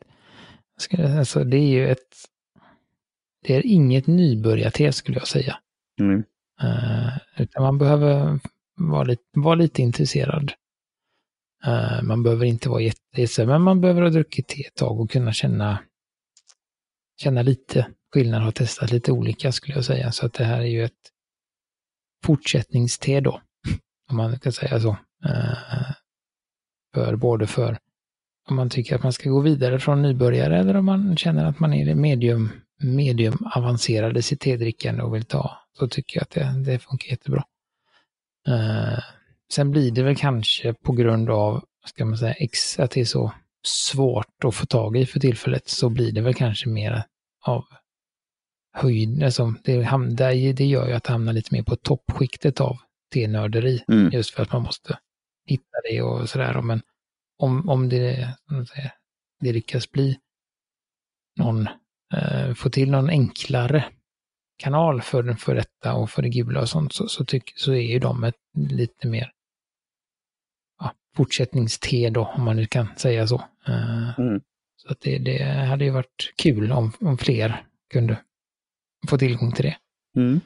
alltså 1.18 1.44
det 1.44 1.58
är 1.58 1.68
ju 1.68 1.90
ett, 1.90 2.16
det 3.48 3.56
är 3.56 3.66
inget 3.66 4.08
nybörjarte 4.08 4.92
skulle 4.92 5.18
jag 5.18 5.28
säga. 5.28 5.58
Mm. 6.00 6.24
Eh, 6.62 7.18
utan 7.38 7.64
man 7.64 7.78
behöver 7.78 8.40
vara 8.76 9.04
lite, 9.04 9.24
vara 9.34 9.56
lite 9.56 9.82
intresserad. 9.82 10.52
Eh, 11.66 12.02
man 12.02 12.24
behöver 12.24 12.46
inte 12.46 12.70
vara 12.70 12.82
jätte, 12.82 13.46
men 13.46 13.62
man 13.62 13.82
behöver 13.82 14.02
ha 14.02 14.10
druckit 14.10 14.48
te 14.48 14.66
ett 14.66 14.76
tag 14.76 15.00
och 15.00 15.12
kunna 15.12 15.34
känna, 15.34 15.80
känna 17.22 17.42
lite 17.42 17.88
skillnad, 18.14 18.42
ha 18.42 18.52
testat 18.52 18.92
lite 18.92 19.12
olika 19.12 19.52
skulle 19.52 19.76
jag 19.76 19.86
säga. 19.86 20.12
Så 20.12 20.26
att 20.26 20.34
det 20.34 20.44
här 20.44 20.62
är 20.62 20.66
ju 20.66 20.84
ett 20.84 21.11
fortsättningste 22.26 23.20
då, 23.20 23.42
om 24.10 24.18
man 24.18 24.40
kan 24.40 24.52
säga 24.52 24.80
så. 24.80 24.98
Eh, 25.26 25.92
för 26.94 27.16
både 27.16 27.48
för 27.48 27.78
om 28.50 28.56
man 28.56 28.70
tycker 28.70 28.96
att 28.96 29.04
man 29.04 29.14
ska 29.14 29.30
gå 29.30 29.40
vidare 29.40 29.80
från 29.80 30.02
nybörjare 30.02 30.60
eller 30.60 30.76
om 30.76 30.86
man 30.86 31.18
känner 31.18 31.46
att 31.46 31.60
man 31.60 31.74
är 31.74 31.96
medium, 31.96 32.50
medium 32.84 33.38
avancerade 33.56 34.20
i 34.20 34.22
sitt 34.22 34.40
tedrickande 34.40 35.04
och 35.04 35.16
vill 35.16 35.26
ta, 35.26 35.58
så 35.80 35.88
tycker 35.88 36.18
jag 36.18 36.24
att 36.24 36.30
det, 36.30 36.72
det 36.72 36.80
funkar 36.80 37.10
jättebra. 37.10 37.44
Eh, 38.48 39.00
sen 39.54 39.72
blir 39.72 39.92
det 39.92 40.04
väl 40.04 40.16
kanske 40.16 40.74
på 40.74 40.92
grund 40.92 41.30
av, 41.30 41.64
ska 41.86 42.06
man 42.06 42.18
säga, 42.18 42.36
att 42.78 42.92
det 42.92 43.02
är 43.02 43.06
så 43.06 43.34
svårt 43.64 44.44
att 44.46 44.56
få 44.56 44.66
tag 44.66 44.98
i 44.98 45.06
för 45.06 45.20
tillfället, 45.20 45.70
så 45.70 45.90
blir 45.90 46.12
det 46.12 46.22
väl 46.22 46.34
kanske 46.34 46.70
mer 46.70 47.04
av 47.46 47.66
höjd, 48.74 49.24
alltså 49.24 49.54
det, 49.64 49.82
ham- 49.84 50.10
det, 50.10 50.54
det 50.54 50.66
gör 50.66 50.88
ju 50.88 50.94
att 50.94 51.04
det 51.04 51.12
hamnar 51.12 51.34
lite 51.34 51.56
mer 51.56 51.64
på 51.64 51.76
toppskiktet 51.76 52.62
av 52.62 52.78
tenörderi. 53.14 53.84
Mm. 53.88 54.10
Just 54.14 54.32
för 54.34 54.44
att 54.44 54.52
man 54.54 54.62
måste 54.62 55.00
hitta 55.46 55.78
det 55.90 56.02
och 56.02 56.30
sådär. 56.30 56.62
Men 56.62 56.82
om, 57.38 57.70
om 57.70 57.90
det, 57.90 58.36
det 59.40 59.54
lyckas 59.54 59.92
bli 59.92 60.20
någon, 61.40 61.68
eh, 62.14 62.54
få 62.54 62.70
till 62.70 62.92
någon 62.92 63.10
enklare 63.10 63.86
kanal 64.58 65.02
för, 65.02 65.34
för 65.34 65.56
detta 65.56 65.94
och 65.94 66.10
för 66.10 66.22
det 66.22 66.30
gula 66.30 66.62
och 66.62 66.70
sånt 66.70 66.94
så, 66.94 67.08
så, 67.08 67.26
tyck, 67.26 67.54
så 67.56 67.74
är 67.74 67.92
ju 67.92 68.00
de 68.00 68.24
ett 68.24 68.36
lite 68.58 69.08
mer 69.08 69.32
ja, 70.80 70.94
fortsättningste 71.18 72.10
då, 72.10 72.26
om 72.26 72.44
man 72.44 72.56
nu 72.56 72.66
kan 72.66 72.88
säga 72.98 73.28
så. 73.28 73.44
Eh, 73.68 74.20
Mm. 74.20 74.42
Så 74.76 74.92
att 74.92 75.02
det, 75.02 75.18
det 75.18 75.44
hade 75.44 75.86
ju 75.86 75.92
varit 75.92 76.34
kul 76.38 76.72
om, 76.72 76.92
om 77.02 77.18
fler 77.18 77.64
kunde 77.94 78.18
få 79.10 79.18
tillgång 79.18 79.52
till 79.52 79.66
det. 79.66 79.76
Mm. 80.16 80.42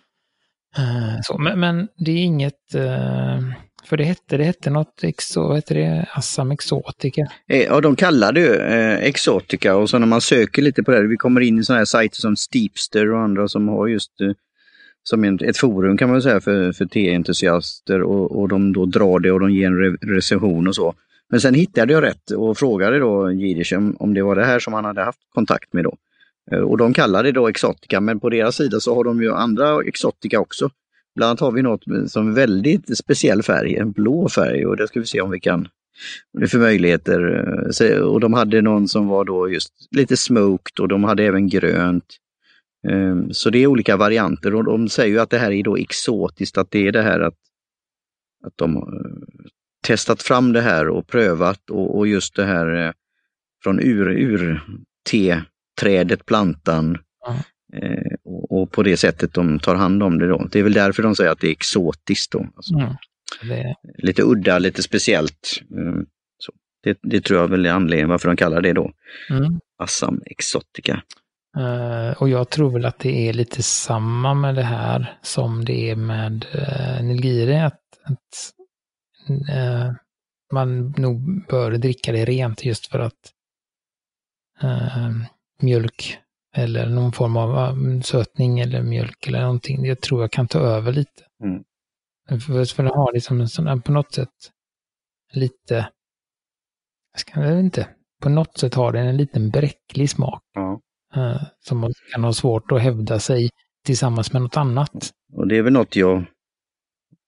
Eh, 0.77 1.19
Så, 1.23 1.37
men, 1.37 1.59
men 1.59 1.87
det 1.97 2.11
är 2.11 2.17
inget, 2.17 2.75
eh, 2.75 3.39
för 3.83 3.97
det 3.97 4.03
hette, 4.03 4.37
det 4.37 4.43
hette 4.43 4.69
något, 4.69 5.03
exo, 5.03 5.41
vad 5.41 5.55
hette 5.55 5.73
det, 5.73 6.09
Assam 6.13 6.51
Exotica. 6.51 7.27
Eh, 7.47 7.63
Ja, 7.63 7.81
de 7.81 7.95
kallar 7.95 8.31
det 8.31 8.39
ju 8.39 8.53
Exotica 9.07 9.75
och 9.75 9.89
så 9.89 9.99
när 9.99 10.07
man 10.07 10.21
söker 10.21 10.61
lite 10.61 10.83
på 10.83 10.91
det, 10.91 11.07
vi 11.07 11.17
kommer 11.17 11.41
in 11.41 11.59
i 11.59 11.63
sådana 11.63 11.79
här 11.79 11.85
sajter 11.85 12.17
som 12.21 12.35
Steepster 12.35 13.11
och 13.11 13.19
andra 13.19 13.47
som 13.47 13.67
har 13.67 13.87
just 13.87 14.11
som 15.03 15.23
ett 15.23 15.57
forum 15.57 15.97
kan 15.97 16.09
man 16.09 16.21
säga 16.21 16.41
för, 16.41 16.71
för 16.71 16.85
teentusiaster 16.85 18.01
och, 18.03 18.39
och 18.39 18.47
de 18.49 18.73
då 18.73 18.85
drar 18.85 19.19
det 19.19 19.31
och 19.31 19.39
de 19.39 19.51
ger 19.51 19.67
en 19.67 19.77
re 19.77 20.15
recension 20.15 20.67
och 20.67 20.75
så. 20.75 20.93
Men 21.29 21.41
sen 21.41 21.53
hittade 21.53 21.93
jag 21.93 22.03
rätt 22.03 22.31
och 22.31 22.57
frågade 22.57 22.99
då 22.99 23.31
Jiddisch 23.31 23.73
om, 23.73 23.95
om 23.99 24.13
det 24.13 24.21
var 24.21 24.35
det 24.35 24.45
här 24.45 24.59
som 24.59 24.73
han 24.73 24.85
hade 24.85 25.03
haft 25.03 25.19
kontakt 25.33 25.73
med 25.73 25.83
då. 25.83 25.97
Eh, 26.51 26.59
och 26.59 26.77
de 26.77 26.93
kallar 26.93 27.23
det 27.23 27.31
då 27.31 27.47
Exotica, 27.47 28.01
men 28.01 28.19
på 28.19 28.29
deras 28.29 28.55
sida 28.55 28.79
så 28.79 28.95
har 28.95 29.03
de 29.03 29.21
ju 29.21 29.33
andra 29.33 29.81
Exotica 29.81 30.39
också. 30.39 30.69
Bland 31.15 31.29
annat 31.29 31.39
har 31.39 31.51
vi 31.51 31.61
något 31.61 31.87
med- 31.87 32.11
som 32.11 32.33
väldigt 32.33 32.97
speciell 32.97 33.43
färg, 33.43 33.75
en 33.75 33.91
blå 33.91 34.29
färg 34.29 34.65
och 34.65 34.77
det 34.77 34.87
ska 34.87 34.99
vi 34.99 35.05
se 35.05 35.21
om 35.21 35.31
vi 35.31 35.39
kan 35.39 35.67
vad 36.31 36.41
det 36.41 36.45
är 36.45 36.47
för 36.47 36.59
möjligheter. 36.59 37.45
Eh, 37.81 37.99
och 37.99 38.19
de 38.19 38.33
hade 38.33 38.61
någon 38.61 38.87
som 38.87 39.07
var 39.07 39.25
då 39.25 39.49
just 39.49 39.73
lite 39.91 40.17
smoked 40.17 40.79
och 40.79 40.87
de 40.87 41.03
hade 41.03 41.23
även 41.23 41.49
grönt. 41.49 42.17
Ehm, 42.87 43.33
så 43.33 43.49
det 43.49 43.59
är 43.59 43.67
olika 43.67 43.97
varianter 43.97 44.55
och 44.55 44.63
de 44.63 44.89
säger 44.89 45.13
ju 45.13 45.19
att 45.19 45.29
det 45.29 45.37
här 45.37 45.51
är 45.51 45.63
då 45.63 45.77
exotiskt, 45.77 46.57
att 46.57 46.71
det 46.71 46.87
är 46.87 46.91
det 46.91 47.01
här 47.01 47.19
att, 47.19 47.37
att 48.45 48.53
de 48.55 48.75
har 48.75 48.81
eh, 48.81 49.11
testat 49.87 50.21
fram 50.21 50.53
det 50.53 50.61
här 50.61 50.87
och 50.87 51.07
prövat 51.07 51.69
och, 51.69 51.97
och 51.97 52.07
just 52.07 52.35
det 52.35 52.45
här 52.45 52.93
från 53.63 53.79
ur, 53.79 54.09
ur 54.09 54.61
te 55.09 55.41
T-trädet, 55.75 56.25
plantan 56.25 56.97
eh, 57.73 58.13
och, 58.25 58.51
och 58.61 58.71
på 58.71 58.83
det 58.83 58.97
sättet 58.97 59.33
de 59.33 59.59
tar 59.59 59.75
hand 59.75 60.03
om 60.03 60.19
det 60.19 60.27
då. 60.27 60.47
Det 60.51 60.59
är 60.59 60.63
väl 60.63 60.73
därför 60.73 61.03
de 61.03 61.15
säger 61.15 61.31
att 61.31 61.39
det 61.39 61.47
är 61.47 61.51
exotiskt 61.51 62.31
då. 62.31 62.47
Alltså, 62.55 62.75
Mm. 62.75 62.95
Det, 63.41 63.75
Lite 63.97 64.23
udda, 64.23 64.59
lite 64.59 64.83
speciellt. 64.83 65.61
Så. 66.37 66.51
Det, 66.83 66.99
det 67.01 67.21
tror 67.21 67.39
jag 67.39 67.47
väl 67.47 67.65
är 67.65 67.69
anledningen 67.69 68.09
varför 68.09 68.27
de 68.27 68.37
kallar 68.37 68.61
det 68.61 68.73
då 68.73 68.91
mm. 69.29 69.59
Assam 69.77 70.21
Exotica. 70.25 71.01
Eh, 71.57 72.21
och 72.21 72.29
jag 72.29 72.49
tror 72.49 72.71
väl 72.71 72.85
att 72.85 72.99
det 72.99 73.29
är 73.29 73.33
lite 73.33 73.63
samma 73.63 74.33
med 74.33 74.55
det 74.55 74.63
här 74.63 75.19
som 75.21 75.65
det 75.65 75.89
är 75.89 75.95
med 75.95 76.45
uh, 76.55 77.05
Nilgiri. 77.05 77.59
Att, 77.59 77.81
att 78.03 78.53
eh, 79.49 79.91
man 80.53 80.91
nog 80.91 81.47
bör 81.47 81.71
dricka 81.71 82.11
det 82.11 82.25
rent 82.25 82.65
just 82.65 82.87
för 82.87 82.99
att 82.99 83.31
eh, 84.61 85.09
mjölk 85.61 86.19
eller 86.55 86.89
någon 86.89 87.11
form 87.11 87.37
av 87.37 88.01
sötning 88.01 88.59
eller 88.59 88.81
mjölk 88.81 89.27
eller 89.27 89.41
någonting. 89.41 89.85
Jag 89.85 90.01
tror 90.01 90.21
jag 90.21 90.31
kan 90.31 90.47
ta 90.47 90.59
över 90.59 90.91
lite. 90.91 91.23
Mm. 91.43 91.63
För, 92.29 92.75
för 92.75 92.83
det 92.83 92.89
har 92.89 93.13
liksom 93.13 93.41
en 93.41 93.49
sån 93.49 93.81
på 93.81 93.91
något 93.91 94.13
sätt 94.13 94.51
lite, 95.33 95.89
jag 97.13 97.19
ska 97.19 97.39
jag 97.39 97.47
vet 97.47 97.63
inte, 97.63 97.87
på 98.21 98.29
något 98.29 98.57
sätt 98.57 98.73
har 98.73 98.91
den 98.91 99.07
en 99.07 99.17
liten 99.17 99.49
bräcklig 99.49 100.09
smak. 100.09 100.43
Ja. 100.53 100.81
eh, 101.15 101.41
som 101.59 101.93
kan 102.11 102.23
ha 102.23 102.33
svårt 102.33 102.71
att 102.71 102.81
hävda 102.81 103.19
sig 103.19 103.49
tillsammans 103.85 104.33
med 104.33 104.41
något 104.41 104.57
annat. 104.57 105.11
Och 105.33 105.47
det 105.47 105.57
är 105.57 105.61
väl 105.61 105.73
något 105.73 105.95
jag 105.95 106.25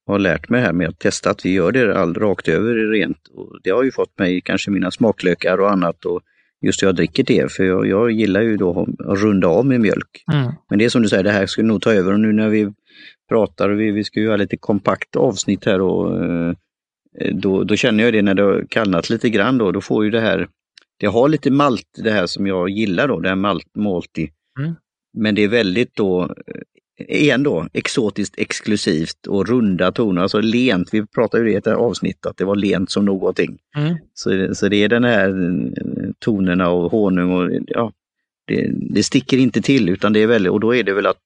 har 0.07 0.19
lärt 0.19 0.49
mig 0.49 0.61
här 0.61 0.73
med 0.73 0.89
att 0.89 0.99
testa 0.99 1.29
att 1.29 1.45
vi 1.45 1.53
gör 1.53 1.71
det 1.71 1.99
all, 1.99 2.13
rakt 2.13 2.47
över 2.47 2.73
rent. 2.73 3.27
Och 3.27 3.59
det 3.63 3.69
har 3.69 3.83
ju 3.83 3.91
fått 3.91 4.19
mig 4.19 4.41
kanske 4.41 4.71
mina 4.71 4.91
smaklökar 4.91 5.57
och 5.57 5.71
annat 5.71 6.05
och 6.05 6.21
just 6.65 6.83
hur 6.83 6.87
jag 6.87 6.95
dricker 6.95 7.23
det. 7.23 7.51
För 7.51 7.63
jag, 7.63 7.87
jag 7.87 8.11
gillar 8.11 8.41
ju 8.41 8.57
då 8.57 8.87
att 8.99 9.19
runda 9.19 9.47
av 9.47 9.65
med 9.65 9.81
mjölk. 9.81 10.23
Mm. 10.33 10.51
Men 10.69 10.79
det 10.79 10.85
är 10.85 10.89
som 10.89 11.01
du 11.01 11.09
säger, 11.09 11.23
det 11.23 11.31
här 11.31 11.45
skulle 11.45 11.67
nog 11.67 11.81
ta 11.81 11.93
över 11.93 12.13
och 12.13 12.19
nu 12.19 12.33
när 12.33 12.49
vi 12.49 12.73
pratar 13.29 13.69
vi, 13.69 13.91
vi 13.91 14.03
ska 14.03 14.19
göra 14.19 14.37
lite 14.37 14.57
kompakt 14.57 15.15
avsnitt 15.15 15.65
här 15.65 15.81
och 15.81 16.25
eh, 16.25 16.53
då, 17.33 17.63
då 17.63 17.75
känner 17.75 18.03
jag 18.03 18.13
det 18.13 18.21
när 18.21 18.33
det 18.33 18.43
har 18.43 18.65
kallnat 18.69 19.09
lite 19.09 19.29
grann 19.29 19.57
då, 19.57 19.71
då 19.71 19.81
får 19.81 20.05
ju 20.05 20.11
det 20.11 20.21
här, 20.21 20.47
det 20.99 21.07
har 21.07 21.29
lite 21.29 21.51
malt 21.51 21.99
det 22.03 22.11
här 22.11 22.25
som 22.25 22.47
jag 22.47 22.69
gillar 22.69 23.07
då, 23.07 23.19
det 23.19 23.29
här 23.29 23.35
malt, 23.35 23.75
malty. 23.75 24.29
Mm. 24.59 24.75
Men 25.17 25.35
det 25.35 25.43
är 25.43 25.47
väldigt 25.47 25.95
då, 25.95 26.35
igen 26.97 27.43
då, 27.43 27.67
exotiskt 27.73 28.39
exklusivt 28.39 29.27
och 29.27 29.47
runda 29.47 29.91
toner, 29.91 30.21
alltså 30.21 30.39
lent. 30.41 30.93
Vi 30.93 31.05
pratade 31.05 31.43
ju 31.43 31.51
i 31.51 31.55
ett 31.55 31.67
avsnitt 31.67 32.25
att 32.25 32.37
det 32.37 32.45
var 32.45 32.55
lent 32.55 32.91
som 32.91 33.05
någonting. 33.05 33.57
Mm. 33.75 33.95
Så, 34.13 34.55
så 34.55 34.67
det 34.67 34.83
är 34.83 34.89
den 34.89 35.03
här 35.03 35.29
eh, 35.29 36.11
tonerna 36.19 36.69
och 36.69 36.91
honung 36.91 37.31
och 37.31 37.51
ja, 37.67 37.91
det, 38.45 38.71
det 38.73 39.03
sticker 39.03 39.37
inte 39.37 39.61
till 39.61 39.89
utan 39.89 40.13
det 40.13 40.19
är 40.19 40.27
väldigt, 40.27 40.51
och 40.51 40.59
då 40.59 40.75
är 40.75 40.83
det 40.83 40.93
väl 40.93 41.05
att 41.05 41.17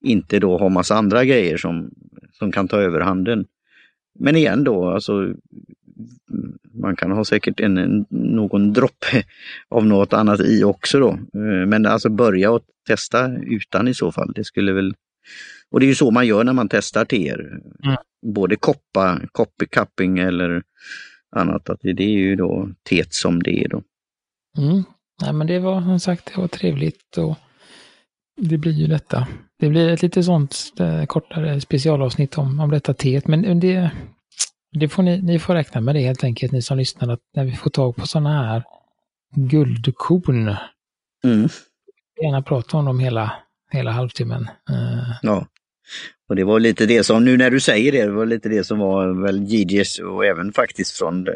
inte 0.00 0.38
då 0.38 0.58
ha 0.58 0.68
massa 0.68 0.94
andra 0.94 1.24
grejer 1.24 1.56
som, 1.56 1.90
som 2.32 2.52
kan 2.52 2.68
ta 2.68 2.80
över 2.80 3.00
handen. 3.00 3.46
Men 4.18 4.36
igen 4.36 4.64
då, 4.64 4.90
alltså 4.90 5.34
man 6.74 6.96
kan 6.96 7.10
ha 7.10 7.24
säkert 7.24 7.60
en, 7.60 8.06
någon 8.10 8.72
droppe 8.72 9.24
av 9.68 9.86
något 9.86 10.12
annat 10.12 10.40
i 10.40 10.64
också 10.64 11.00
då. 11.00 11.10
Eh, 11.10 11.66
Men 11.66 11.86
alltså 11.86 12.08
börja 12.08 12.50
och 12.50 12.62
testa 12.86 13.30
utan 13.36 13.88
i 13.88 13.94
så 13.94 14.12
fall. 14.12 14.32
Det 14.34 14.44
skulle 14.44 14.72
väl... 14.72 14.94
Och 15.70 15.80
det 15.80 15.86
är 15.86 15.88
ju 15.88 15.94
så 15.94 16.10
man 16.10 16.26
gör 16.26 16.44
när 16.44 16.52
man 16.52 16.68
testar 16.68 17.04
teer. 17.04 17.60
Mm. 17.84 17.96
Både 18.26 18.56
koppa, 18.56 19.20
copy 19.32 19.66
cupping 19.66 20.18
eller 20.18 20.62
annat. 21.36 21.70
Att 21.70 21.80
det, 21.82 22.04
är 22.04 22.08
ju 22.08 22.36
då 22.36 22.68
teet 22.88 23.14
som 23.14 23.42
det 23.42 23.64
är 23.64 23.68
då. 23.68 23.82
Mm. 24.58 24.84
Nej, 25.22 25.32
men 25.32 25.46
det 25.46 25.58
var 25.58 25.80
som 25.80 26.00
sagt, 26.00 26.32
det 26.34 26.40
var 26.40 26.48
trevligt 26.48 27.18
och 27.18 27.36
det 28.40 28.58
blir 28.58 28.72
ju 28.72 28.86
detta. 28.86 29.28
Det 29.58 29.68
blir 29.68 29.88
ett 29.88 30.02
lite 30.02 30.22
sånt 30.22 30.56
eh, 30.78 31.04
kortare 31.04 31.60
specialavsnitt 31.60 32.38
om, 32.38 32.60
om 32.60 32.70
detta 32.70 32.94
teet, 32.94 33.26
men 33.26 33.60
det, 33.60 33.90
det 34.72 34.88
får 34.88 35.02
ni, 35.02 35.22
ni 35.22 35.38
får 35.38 35.54
räkna 35.54 35.80
med 35.80 35.94
det 35.94 36.00
helt 36.00 36.24
enkelt, 36.24 36.52
ni 36.52 36.62
som 36.62 36.78
lyssnar, 36.78 37.12
att 37.12 37.20
när 37.36 37.44
vi 37.44 37.52
får 37.52 37.70
tag 37.70 37.96
på 37.96 38.06
sådana 38.06 38.46
här 38.46 38.64
guldkorn, 39.36 40.56
Mm 41.24 41.48
gärna 42.22 42.42
prata 42.42 42.76
om 42.76 42.84
dem 42.84 42.98
hela, 42.98 43.32
hela 43.70 43.90
halvtimmen. 43.90 44.48
Eh, 44.70 45.16
ja. 45.22 45.46
Och 46.28 46.36
det 46.36 46.44
var 46.44 46.60
lite 46.60 46.86
det 46.86 47.04
som, 47.04 47.24
nu 47.24 47.36
när 47.36 47.50
du 47.50 47.60
säger 47.60 47.92
det, 47.92 48.04
det 48.04 48.10
var 48.10 48.26
lite 48.26 48.48
det 48.48 48.64
som 48.64 48.78
var 48.78 49.22
väl 49.22 49.40
GDS 49.40 49.98
och 49.98 50.26
även 50.26 50.52
faktiskt 50.52 50.98
från 50.98 51.28
eh, 51.28 51.34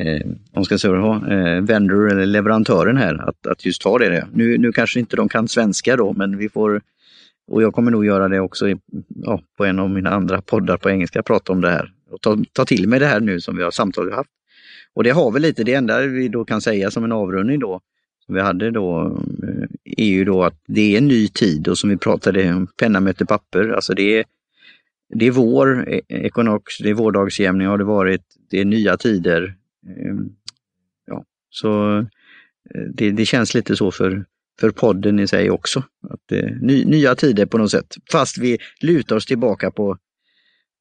eh 0.00 0.26
om 0.52 0.64
ska 0.64 0.78
säga, 0.78 0.94
eh, 0.94 1.62
vendor 1.62 2.12
eller 2.12 2.26
leverantören 2.26 2.96
här, 2.96 3.28
att, 3.28 3.46
att 3.46 3.64
just 3.64 3.82
ta 3.82 3.98
det. 3.98 4.28
Nu, 4.32 4.58
nu 4.58 4.72
kanske 4.72 5.00
inte 5.00 5.16
de 5.16 5.28
kan 5.28 5.48
svenska 5.48 5.96
då, 5.96 6.12
men 6.12 6.38
vi 6.38 6.48
får, 6.48 6.80
och 7.50 7.62
jag 7.62 7.74
kommer 7.74 7.90
nog 7.90 8.06
göra 8.06 8.28
det 8.28 8.40
också 8.40 8.68
i, 8.68 8.76
ja, 9.08 9.40
på 9.58 9.64
en 9.64 9.78
av 9.78 9.90
mina 9.90 10.10
andra 10.10 10.42
poddar 10.42 10.76
på 10.76 10.90
engelska, 10.90 11.22
prata 11.22 11.52
om 11.52 11.60
det 11.60 11.70
här. 11.70 11.92
Och 12.10 12.20
ta, 12.20 12.38
ta 12.52 12.64
till 12.64 12.88
mig 12.88 13.00
det 13.00 13.06
här 13.06 13.20
nu 13.20 13.40
som 13.40 13.56
vi 13.56 13.62
har 13.62 13.70
samtalat 13.70 14.14
haft. 14.14 14.30
Och 14.94 15.04
det 15.04 15.10
har 15.10 15.30
vi 15.30 15.40
lite, 15.40 15.64
det 15.64 15.74
enda 15.74 16.00
vi 16.00 16.28
då 16.28 16.44
kan 16.44 16.60
säga 16.60 16.90
som 16.90 17.04
en 17.04 17.12
avrundning 17.12 17.58
då, 17.58 17.80
vi 18.28 18.40
hade 18.40 18.70
då, 18.70 19.18
eh, 19.42 19.94
är 20.04 20.06
ju 20.08 20.24
då 20.24 20.42
att 20.44 20.60
det 20.66 20.94
är 20.94 20.98
en 20.98 21.08
ny 21.08 21.28
tid 21.28 21.68
och 21.68 21.78
som 21.78 21.90
vi 21.90 21.96
pratade 21.96 22.54
om, 22.54 22.66
penna 22.76 23.00
möter 23.00 23.24
papper, 23.24 23.68
alltså 23.68 23.94
det 23.94 24.18
är 24.18 24.24
det 25.14 25.26
är 25.26 25.30
vår, 25.30 25.88
eh, 25.92 26.00
Equinox, 26.08 26.78
det 26.78 26.90
är 26.90 26.94
vårdagsjämning 26.94 27.66
har 27.66 27.78
det 27.78 27.84
varit, 27.84 28.22
det 28.50 28.60
är 28.60 28.64
nya 28.64 28.96
tider. 28.96 29.54
Eh, 29.86 30.14
Ja, 31.06 31.24
så 31.50 31.98
eh, 31.98 32.82
det, 32.94 33.10
det 33.10 33.26
känns 33.26 33.54
lite 33.54 33.76
så 33.76 33.90
för, 33.90 34.24
för 34.60 34.70
podden 34.70 35.18
i 35.20 35.26
sig 35.26 35.50
också. 35.50 35.82
Att, 36.10 36.30
ny, 36.60 36.84
nya 36.84 37.14
tider 37.14 37.46
på 37.46 37.58
något 37.58 37.70
sätt, 37.70 37.96
fast 38.12 38.38
vi 38.38 38.58
lutar 38.80 39.16
oss 39.16 39.26
tillbaka 39.26 39.70
på, 39.70 39.98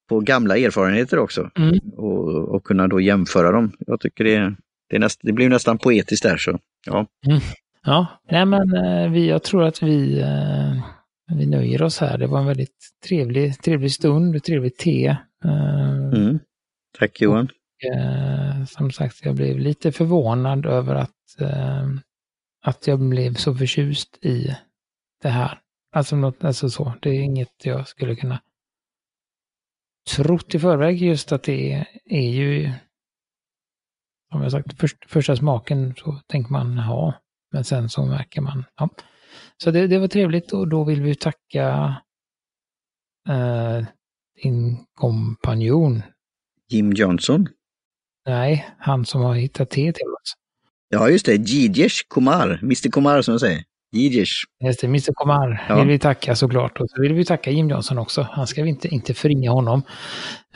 på 0.10 0.20
gamla 0.20 0.58
erfarenheter 0.58 1.20
också 1.20 1.50
Mm. 1.56 1.80
och, 1.98 2.56
och 2.56 2.64
kunna 2.64 2.88
då 2.88 3.02
jämföra 3.02 3.52
dem. 3.52 3.72
Jag 3.80 4.00
tycker 4.00 4.24
det, 4.24 4.56
det, 4.90 5.00
näst, 5.00 5.20
det 5.24 5.34
blir 5.34 5.50
nästan 5.50 5.78
poetiskt 5.78 6.24
där. 6.24 6.38
Så, 6.38 6.60
ja. 6.86 7.06
Ja, 7.84 8.08
nej 8.32 8.46
men 8.46 8.76
eh, 8.76 9.12
vi, 9.12 9.28
jag 9.30 9.44
tror 9.44 9.64
att 9.64 9.84
vi, 9.84 10.20
eh, 10.22 10.84
vi 11.36 11.46
nöjer 11.46 11.82
oss 11.82 12.00
här. 12.00 12.18
Det 12.18 12.28
var 12.28 12.40
en 12.40 12.46
väldigt 12.46 12.90
trevlig, 13.08 13.62
trevlig 13.62 13.92
stund, 13.92 14.44
trevligt 14.44 14.78
te. 14.78 15.06
Eh, 15.46 15.92
Mm. 16.14 16.40
Tack 17.00 17.22
Johan. 17.22 17.50
eh, 17.94 18.66
som 18.66 18.92
sagt, 18.92 19.26
jag 19.26 19.36
blev 19.36 19.60
lite 19.60 19.92
förvånad 19.92 20.66
över 20.66 20.96
att, 20.96 21.16
att 22.64 22.88
jag 22.88 23.00
blev 23.00 23.34
så 23.34 23.56
förtjust 23.56 24.26
i 24.26 24.56
det 25.22 25.30
här. 25.30 25.60
Alltså, 25.96 26.16
något, 26.16 26.44
alltså 26.44 26.70
så, 26.70 26.94
det 27.02 27.10
är 27.10 27.22
inget 27.22 27.66
jag 27.66 27.88
skulle 27.88 28.16
kunna 28.16 28.42
trott 30.16 30.56
i 30.56 30.60
förväg 30.60 31.02
just 31.02 31.32
att 31.32 31.44
det 31.44 31.74
är, 31.74 31.88
är 32.06 32.30
ju, 32.30 32.72
som 34.32 34.42
jag 34.42 34.52
sagt, 34.52 34.80
först, 34.80 34.98
första 35.08 35.36
smaken 35.36 35.94
så 35.98 36.20
tänker 36.28 36.52
man 36.52 36.78
ha, 36.78 37.14
men 37.52 37.64
sen 37.64 37.90
så 37.90 38.06
märker 38.06 38.42
man, 38.42 38.66
ja. 38.78 38.90
Så 39.64 39.72
det, 39.72 39.88
det 39.88 40.00
var 40.00 40.08
trevligt 40.08 40.52
och 40.52 40.68
då 40.68 40.84
vill 40.84 41.02
vi 41.02 41.16
tacka 41.16 41.96
eh, 43.30 43.86
din 44.44 44.86
kompanjon 44.94 46.04
Jim 46.70 46.94
Johnson. 46.94 47.48
Nej, 48.26 48.70
han 48.80 49.06
som 49.06 49.22
har 49.22 49.36
hittat 49.36 49.70
te 49.70 49.94
till 49.94 50.08
oss. 50.08 50.34
Ja 50.90 51.10
just 51.10 51.26
det, 51.26 51.36
Gidesh 51.36 52.08
Kumar, 52.10 52.60
Mr 52.62 52.92
Kumar 52.92 53.22
som 53.22 53.32
jag 53.32 53.42
säger. 53.42 53.64
Gidesh. 53.92 54.32
Just 54.64 54.82
det, 54.82 55.14
Komar 55.14 55.66
Ja. 55.70 55.76
vill 55.80 55.88
vi 55.88 56.00
tacka 56.00 56.36
såklart. 56.36 56.80
Och 56.80 56.90
så 56.90 57.02
vill 57.02 57.14
vi 57.14 57.26
tacka 57.26 57.52
Jim 57.52 57.70
Johnson 57.70 57.98
också. 57.98 58.28
Han 58.32 58.48
ska 58.48 58.64
vi 58.64 58.70
inte, 58.70 58.88
inte 58.88 59.14
förringa 59.14 59.52
honom. 59.52 59.82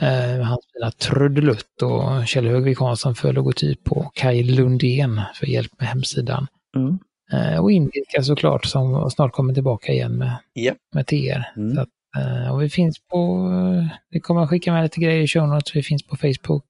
Eh, 0.00 0.42
hans 0.46 0.60
fina 0.72 0.90
trudelutt 0.90 1.82
och 1.82 2.26
Kjell 2.26 2.46
Högvik 2.46 2.78
Hansson 2.78 3.14
för 3.14 3.32
logotyp 3.32 3.92
och 3.92 4.14
Kaj 4.14 4.42
Lundén 4.42 5.20
för 5.34 5.46
hjälp 5.46 5.70
med 5.78 5.88
hemsidan. 5.88 6.46
Mm. 6.76 6.98
Eh, 7.32 7.58
och 7.62 7.72
Indika 7.72 8.22
såklart 8.22 8.64
som 8.64 9.10
snart 9.10 9.32
kommer 9.32 9.54
tillbaka 9.54 9.92
igen 9.92 10.18
med, 10.18 10.32
Ja. 10.52 10.72
med 10.94 11.06
TR. 11.06 11.44
Mm. 11.56 11.78
Att, 11.78 11.88
eh, 12.16 12.52
och 12.54 12.62
vi 12.62 12.68
finns 12.70 12.96
på, 13.10 13.48
vi 14.10 14.20
kommer 14.20 14.42
att 14.42 14.48
skicka 14.50 14.72
med 14.72 14.82
lite 14.82 15.00
grejer 15.00 15.22
i 15.22 15.26
show 15.26 15.48
notes. 15.48 15.76
Vi 15.76 15.82
finns 15.82 16.02
på 16.06 16.16
Facebook 16.16 16.64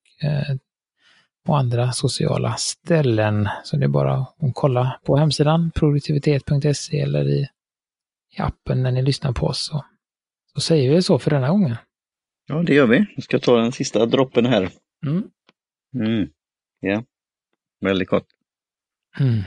och 1.46 1.58
andra 1.58 1.92
sociala 1.92 2.54
ställen. 2.56 3.48
Så 3.64 3.76
det 3.76 3.84
är 3.84 3.88
bara 3.88 4.14
att 4.14 4.54
kolla 4.54 5.00
på 5.04 5.16
hemsidan 5.16 5.70
produktivitet.se 5.74 7.00
eller 7.00 7.28
i, 7.28 7.48
i 8.36 8.40
appen 8.40 8.82
när 8.82 8.92
ni 8.92 9.02
lyssnar 9.02 9.32
på 9.32 9.46
oss. 9.46 9.66
Så, 9.66 9.84
så 10.54 10.60
säger 10.60 10.94
vi 10.94 11.02
så 11.02 11.18
för 11.18 11.30
denna 11.30 11.48
gången. 11.48 11.76
Ja, 12.46 12.62
det 12.62 12.74
gör 12.74 12.86
vi. 12.86 13.06
Jag 13.14 13.24
ska 13.24 13.38
ta 13.38 13.56
den 13.56 13.72
sista 13.72 14.06
droppen 14.06 14.46
här. 14.46 14.70
Mm. 15.06 15.24
Mm. 15.94 16.28
Ja, 16.80 17.04
väldigt 17.80 18.08
gott. 18.08 18.26
Mm. 19.20 19.42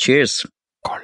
Cheers! 0.00 0.46
Koll. 0.82 1.00